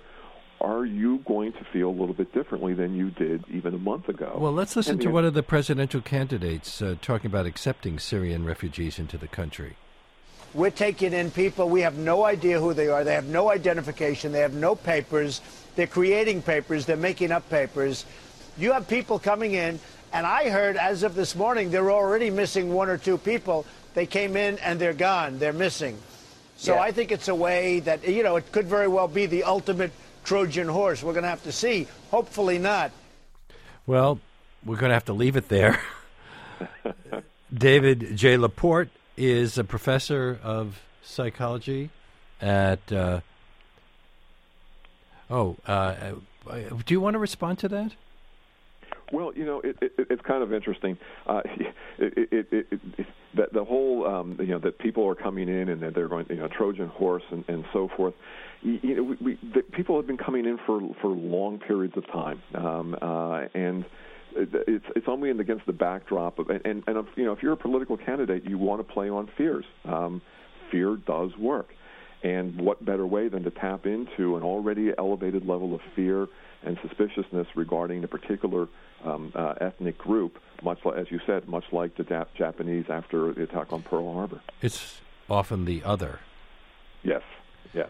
are 0.62 0.86
you 0.86 1.20
going 1.26 1.52
to 1.54 1.64
feel 1.74 1.90
a 1.90 1.92
little 1.92 2.14
bit 2.14 2.34
differently 2.34 2.74
than 2.74 2.96
you 2.96 3.10
did 3.10 3.44
even 3.50 3.74
a 3.74 3.78
month 3.78 4.08
ago? 4.08 4.38
Well, 4.38 4.54
let's 4.54 4.76
listen 4.76 4.94
And 4.94 5.02
to 5.02 5.08
the- 5.08 5.14
one 5.14 5.26
of 5.26 5.34
the 5.34 5.44
presidential 5.44 6.02
candidates 6.02 6.82
uh, 6.82 6.96
talking 7.02 7.28
about 7.28 7.46
accepting 7.46 8.00
Syrian 8.00 8.46
refugees 8.46 9.00
into 9.00 9.18
the 9.18 9.28
country. 9.28 9.76
We're 10.54 10.70
taking 10.70 11.14
in 11.14 11.32
people. 11.32 11.68
We 11.68 11.82
have 11.82 11.98
no 11.98 12.26
idea 12.26 12.60
who 12.60 12.74
they 12.76 12.88
are. 12.88 13.04
They 13.04 13.16
have 13.16 13.26
no 13.26 13.50
identification. 13.50 14.32
They 14.32 14.42
have 14.42 14.54
no 14.54 14.76
papers. 14.76 15.42
They're 15.76 15.88
creating 15.88 16.44
papers. 16.44 16.86
They're 16.86 16.96
making 16.96 17.32
up 17.32 17.50
papers. 17.50 18.06
You 18.56 18.72
have 18.74 18.88
people 18.88 19.18
coming 19.18 19.56
in, 19.56 19.80
and 20.14 20.28
I 20.28 20.50
heard 20.50 20.78
as 20.78 21.02
of 21.02 21.16
this 21.16 21.36
morning 21.36 21.72
they're 21.72 21.92
already 21.92 22.30
missing 22.30 22.72
one 22.72 22.88
or 22.88 23.00
two 23.00 23.18
people. 23.18 23.66
They 23.94 24.06
came 24.06 24.36
in 24.36 24.58
and 24.60 24.80
they're 24.80 24.94
gone. 24.94 25.40
They're 25.40 25.54
missing. 25.54 25.98
So 26.58 26.76
Yeah. 26.76 26.82
I 26.82 26.92
think 26.92 27.12
it's 27.12 27.28
a 27.28 27.36
way 27.36 27.80
that, 27.82 28.08
you 28.08 28.24
know, 28.24 28.36
it 28.36 28.52
could 28.52 28.68
very 28.68 28.88
well 28.88 29.08
be 29.08 29.26
the 29.26 29.44
ultimate 29.44 29.92
Trojan 30.24 30.68
horse. 30.68 31.04
We're 31.04 31.14
going 31.14 31.24
to 31.24 31.30
have 31.30 31.44
to 31.44 31.52
see. 31.52 31.88
Hopefully 32.12 32.58
not. 32.58 32.92
Well, 33.86 34.20
we're 34.66 34.78
going 34.78 34.90
to 34.90 34.94
have 34.96 35.06
to 35.06 35.14
leave 35.14 35.36
it 35.36 35.50
there. 35.50 35.82
David 37.54 38.16
J. 38.16 38.38
LaPorte 38.38 38.90
is 39.18 39.58
a 39.58 39.64
professor 39.64 40.40
of 40.42 40.82
psychology 41.04 41.90
at. 42.42 42.92
Uh, 42.92 43.20
oh, 45.30 45.58
uh, 45.68 45.72
uh, 46.50 46.60
do 46.86 46.94
you 46.94 47.02
want 47.02 47.14
to 47.16 47.20
respond 47.20 47.60
to 47.60 47.68
that? 47.70 47.92
Well, 49.14 49.32
you 49.36 49.46
know, 49.46 49.62
it, 49.64 49.78
it, 49.80 49.94
it's 50.10 50.22
kind 50.28 50.42
of 50.42 50.52
interesting. 50.52 50.98
Uh, 51.28 51.42
it, 52.00 52.30
it, 52.32 52.48
it, 52.52 52.80
it, 52.98 53.06
that 53.38 53.54
the 53.54 53.64
whole, 53.64 54.06
um, 54.08 54.38
you 54.40 54.48
know, 54.48 54.60
that 54.60 54.80
people 54.80 55.08
are 55.08 55.16
coming 55.16 55.48
in 55.48 55.70
and 55.70 55.82
that 55.84 55.94
they're 55.94 56.10
going, 56.10 56.26
you 56.30 56.38
know, 56.38 56.48
Trojan 56.48 56.88
horse 56.88 57.24
and, 57.32 57.46
and 57.48 57.64
so 57.72 57.90
forth. 57.96 58.16
You, 58.64 58.80
you 58.82 58.96
know, 58.96 59.04
we, 59.04 59.16
we, 59.24 59.40
the 59.54 59.62
people 59.62 59.96
have 59.98 60.08
been 60.08 60.18
coming 60.18 60.46
in 60.46 60.58
for 60.66 60.82
for 61.02 61.10
long 61.10 61.60
periods 61.60 61.94
of 61.96 62.08
time, 62.08 62.42
um, 62.56 62.96
uh, 63.02 63.42
and 63.54 63.86
it's 64.36 64.86
it's 64.96 65.06
only 65.08 65.30
in 65.30 65.40
against 65.40 65.66
the 65.68 65.74
backdrop 65.74 66.40
of 66.40 66.50
and 66.50 66.62
and, 66.66 66.84
and 66.88 67.08
you 67.16 67.26
know, 67.26 67.34
if 67.34 67.44
you're 67.44 67.54
a 67.54 67.58
political 67.58 67.98
candidate, 67.98 68.44
you 68.46 68.58
want 68.58 68.86
to 68.86 68.94
play 68.94 69.10
on 69.10 69.30
fears. 69.38 69.66
Um, 69.86 70.22
fear 70.72 70.98
does 71.06 71.32
work. 71.38 71.68
And 72.24 72.60
what 72.62 72.84
better 72.86 73.06
way 73.06 73.28
than 73.28 73.44
to 73.44 73.52
tap 73.52 73.86
into 73.86 74.38
an 74.38 74.44
already 74.44 74.92
elevated 74.98 75.46
level 75.46 75.76
of 75.76 75.82
fear 75.94 76.28
and 76.66 76.78
suspiciousness 76.82 77.48
regarding 77.56 78.04
a 78.04 78.08
particular 78.08 78.68
um, 79.04 79.32
uh, 79.36 79.54
ethnic 79.60 79.98
group, 79.98 80.40
much 80.62 80.80
like, 80.86 80.98
as 80.98 81.12
you 81.12 81.20
said, 81.26 81.48
much 81.48 81.66
like 81.72 81.96
the 81.98 82.04
Jap- 82.04 82.28
Japanese 82.36 82.86
after 82.90 83.34
the 83.34 83.44
attack 83.44 83.74
on 83.74 83.82
Pearl 83.84 84.14
Harbor. 84.14 84.42
It's 84.62 85.02
often 85.30 85.66
the 85.66 85.84
other. 85.84 86.20
Yes, 87.04 87.22
yes. 87.74 87.90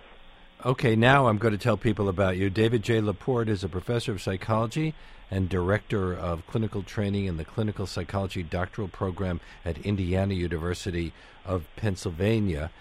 Okay, 0.66 0.96
now 0.96 1.28
I'm 1.28 1.38
going 1.38 1.52
to 1.52 1.58
tell 1.58 1.78
people 1.78 2.08
about 2.08 2.38
you. 2.38 2.50
David 2.50 2.84
J. 2.84 3.02
LaPorte 3.02 3.50
is 3.50 3.64
a 3.64 3.70
professor 3.70 4.14
of 4.14 4.22
psychology 4.22 4.96
and 5.30 5.50
director 5.50 6.14
of 6.14 6.46
clinical 6.48 6.84
training 6.84 7.26
in 7.26 7.38
the 7.38 7.44
clinical 7.44 7.86
psychology 7.86 8.44
doctoral 8.44 8.88
program 8.88 9.42
at 9.66 9.78
Indiana 9.80 10.34
University 10.34 11.12
of 11.46 11.68
Pennsylvania. 11.76 12.72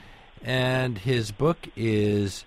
And 0.44 0.98
his 0.98 1.32
book 1.32 1.68
is 1.76 2.44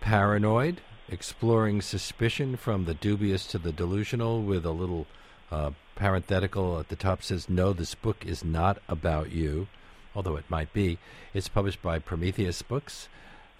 Paranoid 0.00 0.80
Exploring 1.10 1.82
Suspicion 1.82 2.56
from 2.56 2.84
the 2.84 2.94
Dubious 2.94 3.44
to 3.48 3.58
the 3.58 3.72
Delusional, 3.72 4.42
with 4.42 4.64
a 4.64 4.70
little 4.70 5.06
uh, 5.50 5.72
parenthetical 5.96 6.78
at 6.78 6.88
the 6.88 6.94
top 6.94 7.22
says, 7.22 7.48
No, 7.48 7.72
this 7.72 7.96
book 7.96 8.24
is 8.24 8.44
not 8.44 8.78
about 8.88 9.32
you, 9.32 9.66
although 10.14 10.36
it 10.36 10.48
might 10.48 10.72
be. 10.72 10.98
It's 11.34 11.48
published 11.48 11.82
by 11.82 11.98
Prometheus 11.98 12.62
Books. 12.62 13.08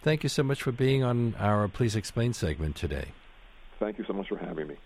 Thank 0.03 0.23
you 0.23 0.29
so 0.29 0.43
much 0.43 0.63
for 0.63 0.73
being 0.73 1.03
on 1.03 1.35
our 1.39 1.67
Please 1.67 1.97
Explain 1.97 2.33
segment 2.35 2.77
today. 2.77 3.09
Thank 3.81 3.99
you 3.99 4.05
so 4.05 4.13
much 4.13 4.29
for 4.29 4.39
having 4.39 4.69
me. 4.69 4.77